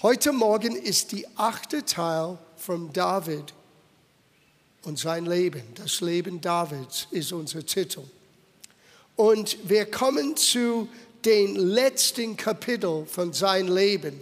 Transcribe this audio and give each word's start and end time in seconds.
Heute 0.00 0.30
Morgen 0.30 0.76
ist 0.76 1.10
die 1.10 1.26
achte 1.34 1.84
Teil 1.84 2.38
von 2.56 2.92
David 2.92 3.52
und 4.84 4.96
sein 4.96 5.26
Leben. 5.26 5.62
Das 5.74 6.00
Leben 6.00 6.40
Davids 6.40 7.08
ist 7.10 7.32
unser 7.32 7.66
Titel. 7.66 8.02
Und 9.16 9.58
wir 9.68 9.90
kommen 9.90 10.36
zu 10.36 10.86
den 11.24 11.56
letzten 11.56 12.36
Kapitel 12.36 13.06
von 13.06 13.32
seinem 13.32 13.74
Leben. 13.74 14.20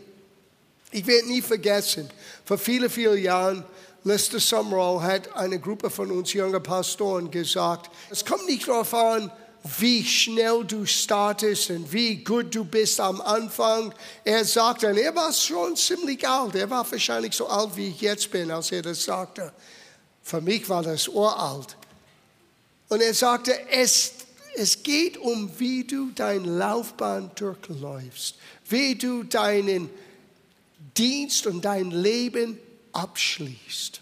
Ich 0.92 1.06
werde 1.06 1.28
nie 1.28 1.42
vergessen, 1.42 2.08
vor 2.46 2.56
vielen, 2.56 2.88
vielen 2.88 3.22
Jahren, 3.22 3.62
Lester 4.02 4.40
Summerall 4.40 5.02
hat 5.02 5.36
eine 5.36 5.60
Gruppe 5.60 5.90
von 5.90 6.10
uns 6.10 6.32
jungen 6.32 6.62
Pastoren 6.62 7.30
gesagt, 7.30 7.90
es 8.08 8.24
kommt 8.24 8.46
nicht 8.46 8.66
darauf 8.66 8.94
an, 8.94 9.30
wie 9.78 10.04
schnell 10.04 10.64
du 10.64 10.84
startest 10.86 11.70
und 11.70 11.92
wie 11.92 12.16
gut 12.16 12.54
du 12.54 12.64
bist 12.64 13.00
am 13.00 13.20
Anfang. 13.20 13.94
Er 14.24 14.44
sagte, 14.44 14.88
und 14.88 14.98
er 14.98 15.14
war 15.14 15.32
schon 15.32 15.76
ziemlich 15.76 16.26
alt, 16.26 16.54
er 16.54 16.68
war 16.68 16.90
wahrscheinlich 16.90 17.34
so 17.34 17.46
alt, 17.46 17.76
wie 17.76 17.88
ich 17.88 18.00
jetzt 18.00 18.30
bin, 18.30 18.50
als 18.50 18.72
er 18.72 18.82
das 18.82 19.04
sagte. 19.04 19.52
Für 20.22 20.40
mich 20.40 20.68
war 20.68 20.82
das 20.82 21.08
uralt. 21.08 21.76
Und 22.88 23.02
er 23.02 23.14
sagte, 23.14 23.52
es, 23.70 24.12
es 24.54 24.82
geht 24.82 25.18
um, 25.18 25.50
wie 25.58 25.84
du 25.84 26.10
deine 26.14 26.48
Laufbahn 26.48 27.30
durchläufst, 27.34 28.36
wie 28.68 28.94
du 28.94 29.22
deinen 29.22 29.90
Dienst 30.96 31.46
und 31.46 31.64
dein 31.64 31.90
Leben 31.90 32.58
abschließt. 32.92 34.00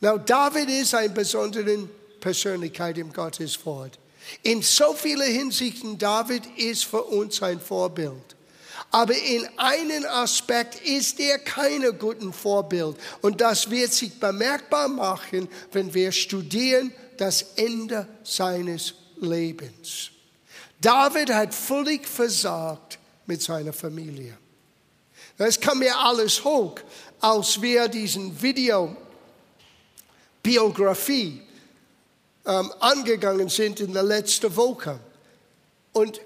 Now, 0.00 0.16
David 0.16 0.68
ist 0.68 0.94
eine 0.94 1.10
besondere 1.10 1.88
Persönlichkeit 2.20 2.98
im 2.98 3.12
Gotteswort. 3.12 3.98
In 4.42 4.62
so 4.62 4.94
vielen 4.94 5.32
Hinsichten, 5.32 5.98
David 5.98 6.42
ist 6.56 6.84
für 6.84 7.02
uns 7.02 7.42
ein 7.42 7.60
Vorbild. 7.60 8.36
Aber 8.90 9.14
in 9.14 9.46
einem 9.58 10.06
Aspekt 10.06 10.80
ist 10.86 11.20
er 11.20 11.38
kein 11.38 11.82
guten 11.98 12.32
Vorbild. 12.32 12.96
Und 13.20 13.40
das 13.40 13.70
wird 13.70 13.92
sich 13.92 14.18
bemerkbar 14.18 14.88
machen, 14.88 15.48
wenn 15.72 15.92
wir 15.92 16.10
studieren 16.12 16.92
das 17.16 17.42
Ende 17.56 18.06
seines 18.22 18.94
Lebens. 19.20 20.10
David 20.80 21.30
hat 21.30 21.54
völlig 21.54 22.06
versagt 22.06 22.98
mit 23.26 23.42
seiner 23.42 23.72
Familie. 23.72 24.38
Es 25.36 25.60
kam 25.60 25.80
mir 25.80 25.96
alles 25.96 26.42
hoch, 26.42 26.76
als 27.20 27.60
wir 27.60 27.88
diesen 27.88 28.40
Video 28.40 28.96
Biografie 30.42 31.42
ähm, 32.48 32.72
angegangen 32.80 33.48
sind 33.48 33.78
in 33.78 33.92
der 33.92 34.02
letzten 34.02 34.56
Woche. 34.56 34.98
Und 35.92 36.20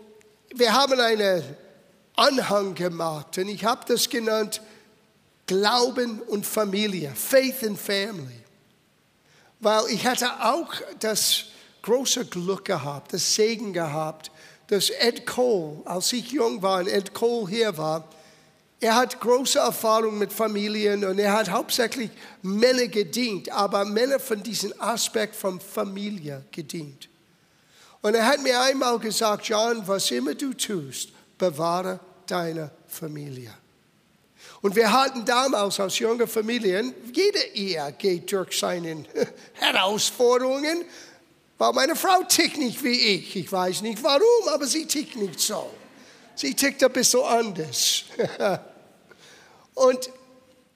wir 0.54 0.72
haben 0.72 0.98
einen 0.98 1.42
Anhang 2.14 2.74
gemacht 2.74 3.36
und 3.38 3.48
ich 3.48 3.64
habe 3.64 3.84
das 3.86 4.08
genannt 4.08 4.62
Glauben 5.46 6.20
und 6.22 6.46
Familie, 6.46 7.12
Faith 7.14 7.64
and 7.64 7.78
Family. 7.78 8.40
Weil 9.58 9.86
ich 9.90 10.06
hatte 10.06 10.28
auch 10.44 10.72
das 11.00 11.46
große 11.82 12.26
Glück 12.26 12.64
gehabt, 12.66 13.12
das 13.12 13.34
Segen 13.34 13.72
gehabt, 13.72 14.30
dass 14.68 14.90
Ed 14.90 15.26
Cole, 15.26 15.82
als 15.84 16.12
ich 16.12 16.30
jung 16.30 16.62
war 16.62 16.80
und 16.80 16.88
Ed 16.88 17.12
Cole 17.12 17.48
hier 17.48 17.76
war, 17.76 18.08
er 18.82 18.96
hat 18.96 19.20
große 19.20 19.60
Erfahrung 19.60 20.18
mit 20.18 20.32
Familien 20.32 21.04
und 21.04 21.16
er 21.20 21.32
hat 21.32 21.48
hauptsächlich 21.48 22.10
Männer 22.42 22.88
gedient, 22.88 23.48
aber 23.52 23.84
Männer 23.84 24.18
von 24.18 24.42
diesem 24.42 24.74
Aspekt 24.76 25.36
von 25.36 25.60
Familie 25.60 26.44
gedient. 26.50 27.08
Und 28.00 28.16
er 28.16 28.26
hat 28.26 28.42
mir 28.42 28.60
einmal 28.60 28.98
gesagt, 28.98 29.46
John, 29.46 29.86
was 29.86 30.10
immer 30.10 30.34
du 30.34 30.52
tust, 30.52 31.10
bewahre 31.38 32.00
deine 32.26 32.72
Familie. 32.88 33.54
Und 34.62 34.74
wir 34.74 34.90
hatten 34.90 35.24
damals 35.24 35.78
als 35.78 36.00
junge 36.00 36.26
Familien, 36.26 36.92
jede 37.12 37.38
Ehe 37.54 37.94
geht 37.96 38.32
durch 38.32 38.58
seine 38.58 39.04
Herausforderungen, 39.52 40.84
weil 41.56 41.72
meine 41.72 41.94
Frau 41.94 42.24
tickt 42.24 42.58
nicht 42.58 42.82
wie 42.82 42.98
ich. 42.98 43.36
Ich 43.36 43.52
weiß 43.52 43.82
nicht 43.82 44.02
warum, 44.02 44.48
aber 44.52 44.66
sie 44.66 44.86
tickt 44.86 45.14
nicht 45.14 45.38
so. 45.38 45.70
Sie 46.34 46.54
tickt 46.54 46.82
ein 46.82 46.92
bisschen 46.92 47.22
anders. 47.22 48.04
Und 49.74 50.10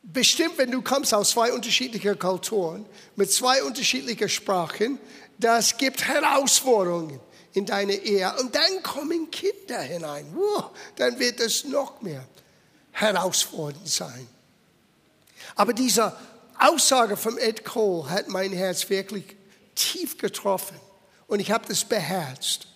bestimmt, 0.02 0.58
wenn 0.58 0.70
du 0.70 0.82
kommst 0.82 1.12
aus 1.12 1.30
zwei 1.30 1.52
unterschiedlichen 1.52 2.18
Kulturen, 2.18 2.86
mit 3.16 3.30
zwei 3.30 3.62
unterschiedlichen 3.62 4.28
Sprachen, 4.28 4.98
das 5.38 5.76
gibt 5.76 6.06
Herausforderungen 6.06 7.20
in 7.52 7.66
deine 7.66 7.94
Ehe. 7.94 8.32
Und 8.38 8.54
dann 8.54 8.82
kommen 8.82 9.30
Kinder 9.30 9.80
hinein. 9.80 10.26
Wow, 10.34 10.70
dann 10.96 11.18
wird 11.18 11.40
es 11.40 11.64
noch 11.64 12.00
mehr 12.02 12.24
herausfordernd 12.92 13.88
sein. 13.88 14.26
Aber 15.54 15.72
diese 15.72 16.16
Aussage 16.58 17.16
von 17.16 17.38
Ed 17.38 17.64
Cole 17.64 18.08
hat 18.08 18.28
mein 18.28 18.52
Herz 18.52 18.88
wirklich 18.88 19.36
tief 19.74 20.18
getroffen. 20.18 20.76
Und 21.26 21.40
ich 21.40 21.50
habe 21.50 21.66
das 21.68 21.84
beherzt. 21.84 22.66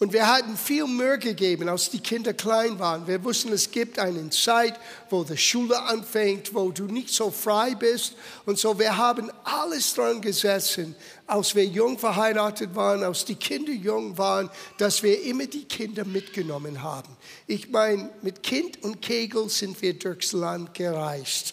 Und 0.00 0.14
wir 0.14 0.26
hatten 0.26 0.56
viel 0.56 0.86
Mühe 0.86 1.18
gegeben, 1.18 1.68
als 1.68 1.90
die 1.90 2.00
Kinder 2.00 2.32
klein 2.32 2.78
waren. 2.78 3.06
Wir 3.06 3.22
wussten, 3.22 3.52
es 3.52 3.70
gibt 3.70 3.98
eine 3.98 4.30
Zeit, 4.30 4.80
wo 5.10 5.24
die 5.24 5.36
Schule 5.36 5.78
anfängt, 5.78 6.54
wo 6.54 6.70
du 6.70 6.86
nicht 6.86 7.10
so 7.10 7.30
frei 7.30 7.74
bist. 7.74 8.14
Und 8.46 8.58
so, 8.58 8.78
wir 8.78 8.96
haben 8.96 9.30
alles 9.44 9.92
dran 9.92 10.22
gesessen, 10.22 10.94
als 11.26 11.54
wir 11.54 11.66
jung 11.66 11.98
verheiratet 11.98 12.74
waren, 12.74 13.04
als 13.04 13.26
die 13.26 13.34
Kinder 13.34 13.72
jung 13.72 14.16
waren, 14.16 14.48
dass 14.78 15.02
wir 15.02 15.22
immer 15.22 15.44
die 15.44 15.66
Kinder 15.66 16.06
mitgenommen 16.06 16.82
haben. 16.82 17.14
Ich 17.46 17.68
meine, 17.68 18.08
mit 18.22 18.42
Kind 18.42 18.82
und 18.82 19.02
Kegel 19.02 19.50
sind 19.50 19.82
wir 19.82 19.92
durchs 19.98 20.32
Land 20.32 20.72
gereist. 20.72 21.52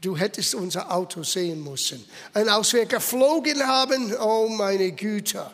Du 0.00 0.16
hättest 0.16 0.56
unser 0.56 0.92
Auto 0.92 1.22
sehen 1.22 1.62
müssen. 1.62 2.04
Und 2.34 2.48
als 2.48 2.72
wir 2.72 2.86
geflogen 2.86 3.64
haben, 3.64 4.12
oh 4.16 4.48
meine 4.48 4.90
Güte, 4.90 5.48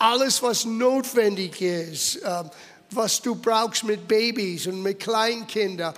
alles, 0.00 0.42
was 0.42 0.64
notwendig 0.64 1.60
ist, 1.60 2.20
ähm, 2.24 2.50
was 2.90 3.20
du 3.22 3.36
brauchst 3.36 3.84
mit 3.84 4.08
Babys 4.08 4.66
und 4.66 4.82
mit 4.82 4.98
Kleinkindern. 4.98 5.94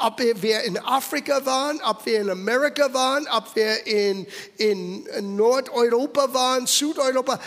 Ob 0.00 0.20
wir 0.20 0.62
in 0.64 0.76
Afrika 0.78 1.44
waren, 1.46 1.80
ob 1.82 2.04
wir 2.04 2.20
in 2.20 2.28
Amerika 2.28 2.92
waren, 2.92 3.26
ob 3.28 3.54
wir 3.56 3.86
in, 3.86 4.26
in 4.58 5.36
Nordeuropa 5.36 6.34
waren, 6.34 6.66
Südeuropa, 6.66 7.40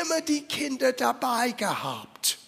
immer 0.00 0.22
die 0.22 0.42
Kinder 0.42 0.92
dabei 0.92 1.50
gehabt. 1.50 2.38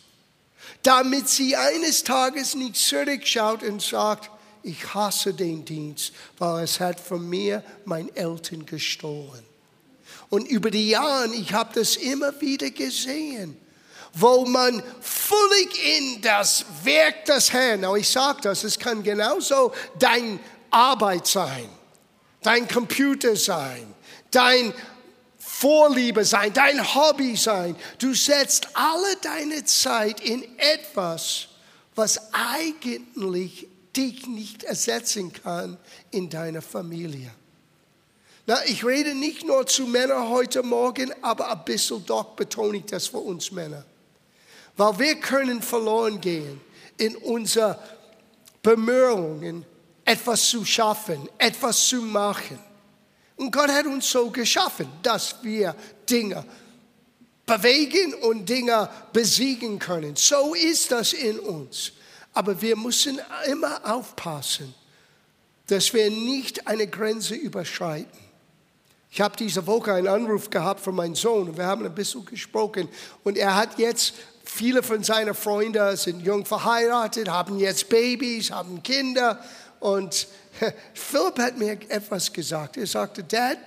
Damit 0.83 1.29
sie 1.29 1.55
eines 1.57 2.03
Tages 2.05 2.55
nicht 2.55 2.77
zurückschaut 2.77 3.63
und 3.63 3.83
sagt, 3.83 4.31
ich 4.63 4.95
hasse 4.95 5.34
den 5.34 5.65
Dienst, 5.65 6.13
weil 6.39 6.65
es 6.65 6.81
hat 6.81 6.99
von 6.99 7.29
mir 7.29 7.63
mein 7.84 8.15
Eltern 8.17 8.65
gestohlen. 8.65 9.52
Und 10.32 10.48
über 10.48 10.70
die 10.70 10.88
Jahre, 10.88 11.34
ich 11.34 11.53
habe 11.53 11.78
das 11.78 11.97
immer 11.97 12.41
wieder 12.41 12.70
gesehen, 12.70 13.54
wo 14.15 14.47
man 14.47 14.82
völlig 15.03 15.98
in 15.98 16.22
das 16.22 16.65
Werk 16.84 17.26
des 17.26 17.53
Herrn, 17.53 17.82
now 17.82 17.97
ich 17.97 18.09
sage 18.09 18.41
das, 18.41 18.65
es 18.65 18.78
kann 18.78 19.03
genauso 19.03 19.75
dein 19.98 20.41
Arbeit 20.71 21.26
sein, 21.26 21.69
dein 22.41 22.66
Computer 22.66 23.37
sein, 23.37 23.94
dein 24.31 24.72
Vorliebe 25.37 26.25
sein, 26.25 26.50
dein 26.54 26.82
Hobby 26.94 27.37
sein. 27.37 27.76
Du 27.98 28.15
setzt 28.15 28.69
alle 28.72 29.15
deine 29.21 29.66
Zeit 29.66 30.22
in 30.22 30.47
etwas, 30.56 31.48
was 31.94 32.32
eigentlich 32.32 33.69
dich 33.94 34.26
nicht 34.26 34.65
ersetzen 34.65 35.31
kann 35.31 35.76
in 36.10 36.31
deiner 36.31 36.62
Familie. 36.62 37.32
Na, 38.47 38.64
ich 38.66 38.84
rede 38.84 39.14
nicht 39.14 39.47
nur 39.47 39.66
zu 39.66 39.86
Männern 39.86 40.28
heute 40.28 40.64
Morgen, 40.64 41.12
aber 41.22 41.50
ein 41.50 41.64
bisschen 41.64 42.04
doch 42.04 42.34
betone 42.34 42.78
ich 42.78 42.86
das 42.86 43.06
für 43.06 43.19
uns 43.19 43.53
Männer. 43.53 43.84
Weil 44.76 44.98
wir 44.98 45.14
können 45.16 45.62
verloren 45.62 46.20
gehen 46.20 46.60
in 46.97 47.14
unserer 47.16 47.78
Bemühungen, 48.62 49.64
etwas 50.04 50.48
zu 50.48 50.64
schaffen, 50.64 51.28
etwas 51.39 51.86
zu 51.86 52.03
machen. 52.03 52.59
Und 53.36 53.53
Gott 53.53 53.71
hat 53.71 53.86
uns 53.86 54.10
so 54.10 54.30
geschaffen, 54.30 54.88
dass 55.03 55.36
wir 55.42 55.77
Dinge 56.09 56.45
bewegen 57.47 58.15
und 58.15 58.48
Dinge 58.48 58.88
besiegen 59.12 59.78
können. 59.78 60.16
So 60.16 60.54
ist 60.54 60.91
das 60.91 61.12
in 61.12 61.38
uns. 61.38 61.92
Aber 62.34 62.60
wir 62.60 62.77
müssen 62.77 63.21
immer 63.47 63.80
aufpassen, 63.84 64.74
dass 65.66 65.92
wir 65.95 66.10
nicht 66.10 66.66
eine 66.66 66.86
Grenze 66.86 67.34
überschreiten. 67.34 68.22
Ich 69.14 69.20
habe 69.20 69.36
diese 69.36 69.66
Woche 69.66 69.92
einen 69.92 70.09
Anruf 70.09 70.48
gehabt 70.48 70.80
von 70.80 70.94
meinem 70.94 71.14
Sohn 71.14 71.50
und 71.50 71.59
wir 71.59 71.66
haben 71.66 71.84
ein 71.84 71.94
bisschen 71.94 72.24
gesprochen. 72.24 72.88
Und 73.24 73.36
er 73.36 73.54
hat 73.54 73.78
jetzt, 73.78 74.14
viele 74.42 74.82
von 74.82 75.04
seinen 75.04 75.34
Freunden 75.34 75.98
sind 75.98 76.24
jung 76.24 76.47
verheiratet, 76.47 77.28
haben 77.28 77.59
jetzt 77.59 77.91
Babys, 77.91 78.50
haben 78.50 78.82
Kinder. 78.82 79.38
Und 79.80 80.26
Philipp 80.94 81.38
hat 81.38 81.59
mir 81.59 81.72
etwas 81.91 82.32
gesagt. 82.32 82.78
Er 82.78 82.86
sagte, 82.86 83.22
Dad, 83.22 83.59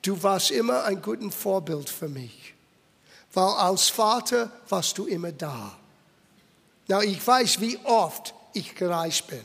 du 0.00 0.20
warst 0.22 0.50
immer 0.50 0.84
ein 0.84 1.02
gutes 1.02 1.34
Vorbild 1.34 1.90
für 1.90 2.08
mich. 2.08 2.54
Weil 3.34 3.52
als 3.52 3.90
Vater 3.90 4.50
warst 4.70 4.96
du 4.96 5.04
immer 5.04 5.30
da. 5.30 5.76
Na, 6.88 7.02
ich 7.02 7.24
weiß, 7.24 7.60
wie 7.60 7.78
oft 7.84 8.32
ich 8.54 8.74
gereist 8.74 9.26
bin. 9.26 9.42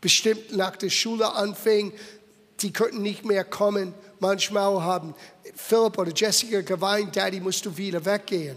bestimmt 0.00 0.56
nach 0.56 0.76
der 0.76 0.88
Schule 0.88 1.30
anfing, 1.30 1.92
die 2.60 2.72
könnten 2.72 3.02
nicht 3.02 3.24
mehr 3.26 3.44
kommen. 3.44 3.92
Manchmal 4.22 4.80
haben 4.80 5.16
Philipp 5.56 5.98
oder 5.98 6.12
Jessica 6.14 6.60
geweint, 6.60 7.16
Daddy, 7.16 7.40
musst 7.40 7.66
du 7.66 7.76
wieder 7.76 8.04
weggehen. 8.04 8.56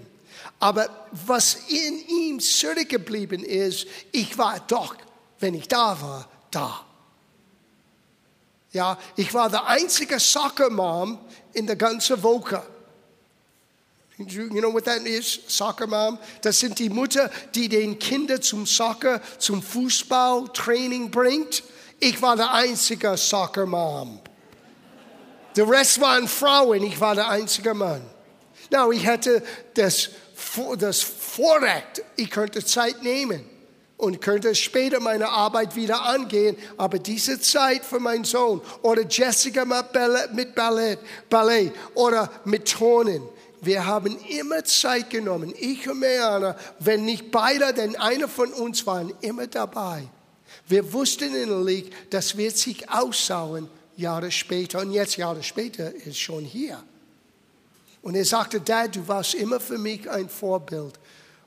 Aber 0.60 0.88
was 1.12 1.56
in 1.70 2.08
ihm 2.08 2.40
zurückgeblieben 2.40 3.44
ist, 3.44 3.88
ich 4.12 4.38
war 4.38 4.60
doch, 4.68 4.96
wenn 5.40 5.56
ich 5.56 5.68
da 5.68 6.00
war, 6.00 6.30
da. 6.52 6.86
Ja, 8.74 8.96
ich 9.16 9.34
war 9.34 9.50
der 9.50 9.66
einzige 9.66 10.20
Soccer 10.20 10.70
Mom 10.70 11.18
in 11.54 11.66
der 11.66 11.78
ganzen 11.78 12.22
Woche. 12.22 12.62
You 14.20 14.48
know 14.50 14.72
what 14.72 14.86
that 14.86 15.02
is? 15.02 15.40
Soccer 15.48 15.88
Mom? 15.88 16.20
Das 16.44 16.60
sind 16.60 16.78
die 16.78 16.90
Mutter, 16.90 17.32
die 17.56 17.70
den 17.70 17.98
Kindern 17.98 18.40
zum 18.44 18.68
Soccer, 18.68 19.20
zum 19.40 19.64
Fußball, 19.64 20.48
Training 20.54 21.10
bringt. 21.10 21.64
Ich 22.00 22.22
war 22.22 22.36
der 22.36 22.54
einzige 22.54 23.18
Soccer 23.18 23.66
Mom. 23.66 24.22
Der 25.56 25.70
Rest 25.70 26.02
waren 26.02 26.28
Frauen, 26.28 26.84
ich 26.84 27.00
war 27.00 27.16
der 27.16 27.30
einzige 27.30 27.74
Mann. 27.74 28.02
Now, 28.72 28.92
ich 28.92 29.06
hatte 29.08 29.44
das, 29.74 30.10
das 30.78 31.02
Vorrecht, 31.02 32.04
ich 32.16 32.30
könnte 32.30 32.64
Zeit 32.66 33.04
nehmen 33.04 33.46
und 33.98 34.22
könnte 34.22 34.54
später 34.56 35.00
meine 35.00 35.30
Arbeit 35.30 35.76
wieder 35.76 36.02
angehen, 36.04 36.58
aber 36.78 37.00
diese 37.00 37.40
Zeit 37.40 37.86
für 37.86 38.00
meinen 38.00 38.26
Sohn 38.26 38.62
oder 38.82 39.04
Jessica 39.08 39.64
mit 39.64 39.94
Ballett, 40.56 41.00
Ballett 41.30 41.72
oder 41.94 42.30
mit 42.44 42.70
Turnen, 42.70 43.22
wir 43.62 43.86
haben 43.86 44.18
immer 44.30 44.64
Zeit 44.64 45.10
genommen, 45.10 45.54
ich 45.58 45.90
und 45.90 46.00
Meana, 46.00 46.56
wenn 46.80 47.06
nicht 47.06 47.32
beide, 47.32 47.74
denn 47.74 47.96
einer 47.96 48.28
von 48.28 48.52
uns 48.54 48.86
waren 48.86 49.14
immer 49.22 49.48
dabei. 49.48 50.04
Wir 50.68 50.94
wussten 50.94 51.34
innerlich, 51.34 51.92
das 52.10 52.38
wird 52.38 52.58
sich 52.58 52.90
aussauen 52.90 53.70
Jahre 53.98 54.32
später. 54.32 54.80
Und 54.80 54.92
jetzt 54.92 55.18
Jahre 55.18 55.44
später 55.44 55.94
ist 55.94 56.20
schon 56.20 56.44
hier. 56.44 56.82
Und 58.02 58.16
er 58.16 58.26
sagte, 58.26 58.62
Dad, 58.62 58.96
du 58.96 59.08
warst 59.08 59.34
immer 59.34 59.60
für 59.60 59.78
mich 59.78 60.10
ein 60.10 60.30
Vorbild. 60.30 61.00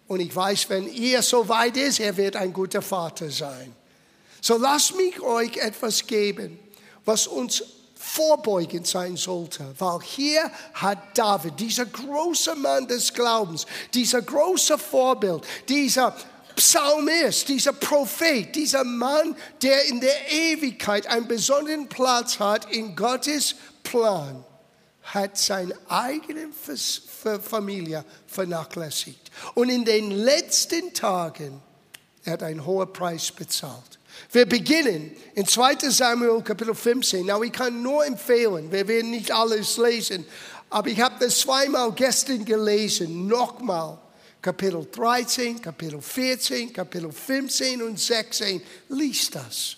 Und 0.08 0.20
ich 0.20 0.34
weiß, 0.34 0.70
wenn 0.70 0.88
er 0.88 1.22
so 1.22 1.48
weit 1.48 1.76
ist, 1.76 2.00
er 2.00 2.16
wird 2.16 2.34
ein 2.34 2.52
guter 2.52 2.82
Vater 2.82 3.30
sein. 3.30 3.74
So 4.40 4.56
lasst 4.56 4.96
mich 4.96 5.20
euch 5.20 5.56
etwas 5.58 6.06
geben, 6.06 6.58
was 7.04 7.26
uns 7.26 7.62
vorbeugend 7.94 8.86
sein 8.86 9.16
sollte, 9.16 9.74
weil 9.78 10.00
hier 10.02 10.50
hat 10.74 11.18
David, 11.18 11.58
dieser 11.58 11.84
große 11.84 12.54
Mann 12.54 12.86
des 12.86 13.12
Glaubens, 13.12 13.66
dieser 13.92 14.22
große 14.22 14.78
Vorbild, 14.78 15.44
dieser 15.68 16.16
Psalmist, 16.58 17.48
dieser 17.48 17.72
Prophet, 17.72 18.54
dieser 18.54 18.82
Mann, 18.82 19.36
der 19.62 19.86
in 19.86 20.00
der 20.00 20.30
Ewigkeit 20.30 21.06
einen 21.06 21.28
besonderen 21.28 21.88
Platz 21.88 22.40
hat 22.40 22.72
in 22.72 22.96
Gottes 22.96 23.54
Plan, 23.84 24.44
hat 25.02 25.38
seine 25.38 25.74
eigene 25.88 26.48
Familie 27.40 28.04
vernachlässigt. 28.26 29.30
Und 29.54 29.68
in 29.68 29.84
den 29.84 30.10
letzten 30.10 30.92
Tagen 30.92 31.62
er 32.24 32.32
hat 32.32 32.42
einen 32.42 32.66
hohen 32.66 32.92
Preis 32.92 33.30
bezahlt. 33.30 33.98
Wir 34.32 34.44
beginnen 34.44 35.12
in 35.34 35.46
2 35.46 35.76
Samuel 35.90 36.42
Kapitel 36.42 36.74
15. 36.74 37.24
Na, 37.24 37.40
ich 37.40 37.52
kann 37.52 37.80
nur 37.82 38.04
empfehlen, 38.04 38.70
wir 38.72 38.86
werden 38.88 39.12
nicht 39.12 39.30
alles 39.30 39.76
lesen, 39.78 40.26
aber 40.68 40.88
ich 40.88 41.00
habe 41.00 41.14
das 41.20 41.38
zweimal 41.38 41.92
gestern 41.92 42.44
gelesen, 42.44 43.28
nochmal. 43.28 43.98
Kapitel 44.40 44.86
13, 44.90 45.60
Kapitel 45.60 46.00
14, 46.00 46.72
Kapitel 46.72 47.12
15 47.12 47.82
und 47.82 47.98
16. 47.98 48.62
Lies 48.88 49.30
das. 49.30 49.76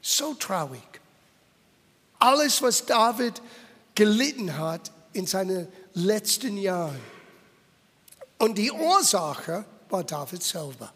So 0.00 0.34
traurig. 0.34 0.82
Alles, 2.18 2.60
was 2.60 2.84
David 2.84 3.40
gelitten 3.94 4.56
hat 4.56 4.90
in 5.12 5.26
seinen 5.26 5.68
letzten 5.94 6.56
Jahren. 6.56 7.00
Und 8.38 8.58
die 8.58 8.70
Ursache 8.70 9.64
war 9.90 10.04
David 10.04 10.42
selber. 10.42 10.92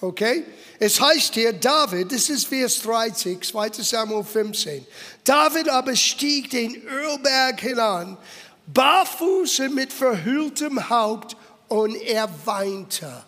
Okay? 0.00 0.44
Es 0.78 1.00
heißt 1.00 1.34
hier, 1.34 1.52
David, 1.52 2.12
das 2.12 2.28
ist 2.28 2.46
Vers 2.46 2.82
30, 2.82 3.40
2 3.40 3.70
Samuel 3.82 4.24
15. 4.24 4.86
David 5.24 5.68
aber 5.68 5.94
stieg 5.94 6.50
den 6.50 6.74
Ölberg 6.82 7.60
hinan, 7.60 8.18
barfuß 8.66 9.60
und 9.60 9.74
mit 9.74 9.92
verhülltem 9.92 10.88
Haupt 10.90 11.36
und 11.72 11.94
er 11.94 12.28
weinte. 12.44 13.24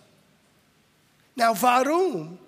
Na, 1.35 1.55
warum 1.63 2.39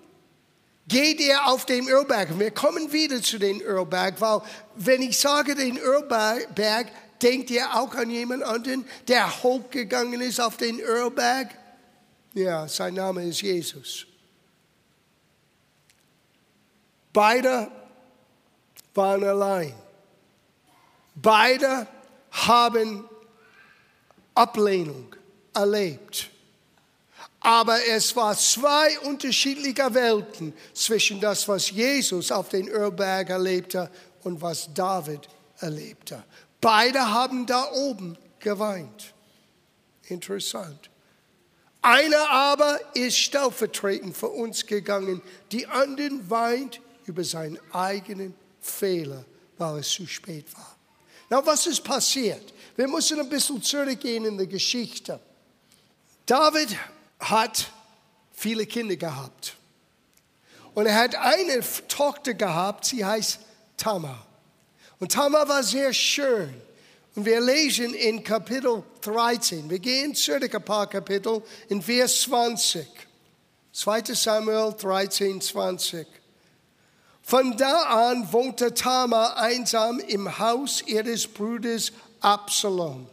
geht 0.87 1.19
er 1.19 1.47
auf 1.47 1.65
den 1.65 1.87
Ölberg? 1.87 2.37
Wir 2.37 2.51
kommen 2.51 2.91
wieder 2.93 3.19
zu 3.21 3.39
den 3.39 3.61
Ölberg, 3.61 4.21
weil 4.21 4.41
wenn 4.75 5.01
ich 5.01 5.17
sage 5.17 5.55
den 5.55 5.77
Ölberg, 5.79 6.91
denkt 7.19 7.49
ihr 7.49 7.73
auch 7.73 7.95
an 7.95 8.11
jemand 8.11 8.43
anderen, 8.43 8.85
der 9.07 9.41
hochgegangen 9.41 10.21
ist 10.21 10.39
auf 10.39 10.57
den 10.57 10.79
Ölberg? 10.79 11.57
Ja, 12.35 12.67
sein 12.67 12.93
Name 12.93 13.23
ist 13.23 13.41
Jesus. 13.41 14.05
Beide 17.11 17.71
waren 18.93 19.23
allein. 19.23 19.73
Beide 21.15 21.87
haben 22.29 23.09
Ablehnung 24.35 25.16
erlebt. 25.57 26.29
Aber 27.39 27.77
es 27.87 28.15
war 28.15 28.37
zwei 28.37 28.99
unterschiedliche 28.99 29.93
Welten 29.93 30.53
zwischen 30.73 31.19
das, 31.19 31.47
was 31.47 31.69
Jesus 31.69 32.31
auf 32.31 32.49
den 32.49 32.67
Ölberg 32.67 33.29
erlebte 33.29 33.89
und 34.23 34.41
was 34.41 34.73
David 34.73 35.21
erlebte. 35.59 36.23
Beide 36.59 36.99
haben 36.99 37.45
da 37.45 37.71
oben 37.71 38.17
geweint. 38.39 39.13
Interessant. 40.07 40.89
Einer 41.81 42.29
aber 42.29 42.79
ist 42.95 43.17
stellvertretend 43.17 44.17
für 44.17 44.29
uns 44.29 44.65
gegangen, 44.65 45.21
die 45.51 45.67
anderen 45.67 46.29
weint 46.29 46.81
über 47.05 47.23
seinen 47.23 47.59
eigenen 47.71 48.33
Fehler, 48.59 49.23
weil 49.57 49.79
es 49.79 49.89
zu 49.89 50.05
spät 50.05 50.53
war. 50.55 50.75
Na, 51.29 51.45
was 51.45 51.67
ist 51.67 51.83
passiert? 51.83 52.53
Wir 52.75 52.87
müssen 52.87 53.19
ein 53.19 53.29
bisschen 53.29 53.61
zurückgehen 53.61 54.25
in 54.25 54.37
der 54.37 54.47
Geschichte. 54.47 55.19
David 56.27 56.77
hat 57.19 57.71
viele 58.33 58.65
Kinder 58.65 58.97
gehabt. 58.97 59.55
Und 60.75 60.85
er 60.85 60.95
hat 60.95 61.15
eine 61.15 61.61
Tochter 61.87 62.33
gehabt, 62.33 62.85
sie 62.85 63.03
heißt 63.03 63.39
Tamar. 63.77 64.27
Und 64.99 65.13
Tamar 65.13 65.47
war 65.47 65.63
sehr 65.63 65.93
schön. 65.93 66.53
Und 67.15 67.25
wir 67.25 67.39
lesen 67.39 67.93
in 67.93 68.23
Kapitel 68.23 68.83
13, 69.01 69.69
wir 69.69 69.79
gehen 69.79 70.13
zurück 70.13 70.53
ein 70.53 70.63
paar 70.63 70.87
Kapitel, 70.87 71.41
in 71.69 71.81
Vers 71.81 72.21
20. 72.21 72.85
2 73.71 74.03
Samuel 74.13 74.73
13, 74.77 75.39
20. 75.39 76.07
Von 77.21 77.57
da 77.57 78.09
an 78.09 78.31
wohnte 78.33 78.73
Tamar 78.73 79.37
einsam 79.37 79.99
im 79.99 80.39
Haus 80.39 80.83
ihres 80.85 81.25
Bruders 81.25 81.91
Absalom. 82.19 83.07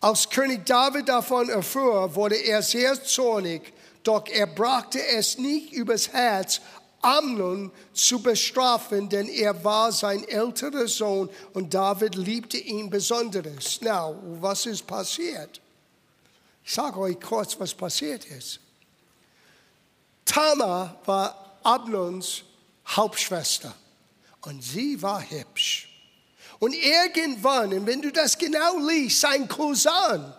Als 0.00 0.30
König 0.30 0.64
David 0.64 1.08
davon 1.08 1.48
erfuhr, 1.48 2.14
wurde 2.14 2.36
er 2.36 2.62
sehr 2.62 3.02
zornig, 3.02 3.72
doch 4.04 4.26
er 4.28 4.46
brachte 4.46 5.04
es 5.04 5.38
nicht 5.38 5.72
übers 5.72 6.12
Herz, 6.12 6.60
Amnon 7.00 7.70
zu 7.92 8.20
bestrafen, 8.20 9.08
denn 9.08 9.28
er 9.28 9.64
war 9.64 9.92
sein 9.92 10.24
älterer 10.24 10.88
Sohn 10.88 11.28
und 11.52 11.72
David 11.72 12.16
liebte 12.16 12.58
ihn 12.58 12.90
besonderes. 12.90 13.80
Now, 13.80 14.16
was 14.40 14.66
ist 14.66 14.86
passiert? 14.86 15.60
Ich 16.64 16.72
sage 16.74 16.98
euch 16.98 17.20
kurz, 17.20 17.58
was 17.58 17.72
passiert 17.72 18.24
ist. 18.24 18.60
Tamar 20.24 21.00
war 21.06 21.58
Amnons 21.62 22.42
Hauptschwester 22.86 23.74
und 24.42 24.62
sie 24.62 25.00
war 25.00 25.22
hübsch. 25.22 25.87
Und 26.58 26.74
irgendwann, 26.74 27.72
und 27.72 27.86
wenn 27.86 28.02
du 28.02 28.10
das 28.10 28.36
genau 28.36 28.78
liest, 28.78 29.20
sein 29.20 29.48
Cousin, 29.48 30.32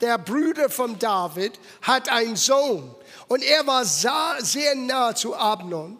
der 0.00 0.18
Bruder 0.18 0.70
von 0.70 0.98
David, 0.98 1.52
hat 1.82 2.08
einen 2.08 2.36
Sohn. 2.36 2.94
Und 3.28 3.42
er 3.42 3.66
war 3.66 3.84
sehr 3.84 4.74
nah 4.74 5.14
zu 5.14 5.34
Abnon. 5.34 5.98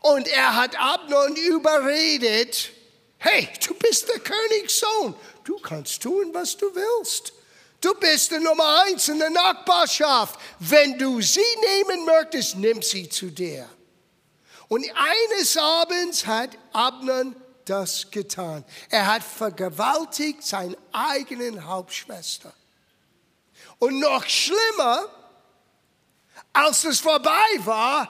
Und 0.00 0.26
er 0.28 0.56
hat 0.56 0.78
Abnon 0.78 1.36
überredet, 1.36 2.70
hey, 3.18 3.48
du 3.66 3.74
bist 3.74 4.08
der 4.08 4.18
Königssohn. 4.18 5.14
Du 5.44 5.58
kannst 5.58 6.02
tun, 6.02 6.30
was 6.32 6.56
du 6.56 6.66
willst. 6.74 7.32
Du 7.80 7.94
bist 7.94 8.30
der 8.30 8.40
Nummer 8.40 8.84
eins 8.84 9.08
in 9.08 9.18
der 9.18 9.30
Nachbarschaft. 9.30 10.38
Wenn 10.58 10.98
du 10.98 11.20
sie 11.20 11.40
nehmen 11.40 12.04
möchtest, 12.04 12.56
nimm 12.56 12.80
sie 12.80 13.08
zu 13.08 13.26
dir. 13.26 13.68
Und 14.68 14.84
eines 14.94 15.56
Abends 15.56 16.26
hat 16.26 16.50
Abnon 16.72 17.34
das 17.64 18.10
getan. 18.10 18.64
Er 18.90 19.06
hat 19.06 19.22
vergewaltigt 19.22 20.42
seine 20.42 20.76
eigenen 20.92 21.66
Hauptschwester. 21.66 22.52
Und 23.78 23.98
noch 23.98 24.24
schlimmer, 24.24 25.06
als 26.52 26.84
es 26.84 27.00
vorbei 27.00 27.58
war, 27.58 28.08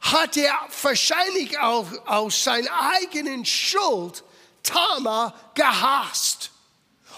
hat 0.00 0.36
er 0.36 0.54
wahrscheinlich 0.82 1.58
auch 1.58 1.86
aus 2.06 2.42
seiner 2.42 2.70
eigenen 2.92 3.44
Schuld 3.44 4.24
Tamar 4.62 5.52
gehasst 5.54 6.50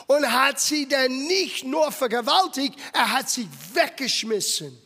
und 0.06 0.30
hat 0.30 0.60
sie 0.60 0.86
dann 0.88 1.26
nicht 1.26 1.64
nur 1.64 1.90
vergewaltigt, 1.92 2.78
er 2.92 3.12
hat 3.12 3.28
sie 3.28 3.48
weggeschmissen. 3.72 4.78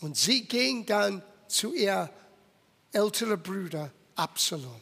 Und 0.00 0.16
sie 0.16 0.44
ging 0.44 0.86
dann 0.86 1.22
zu 1.48 1.74
ihr 1.74 2.10
älteren 2.92 3.42
Bruder 3.42 3.90
Absalom. 4.14 4.80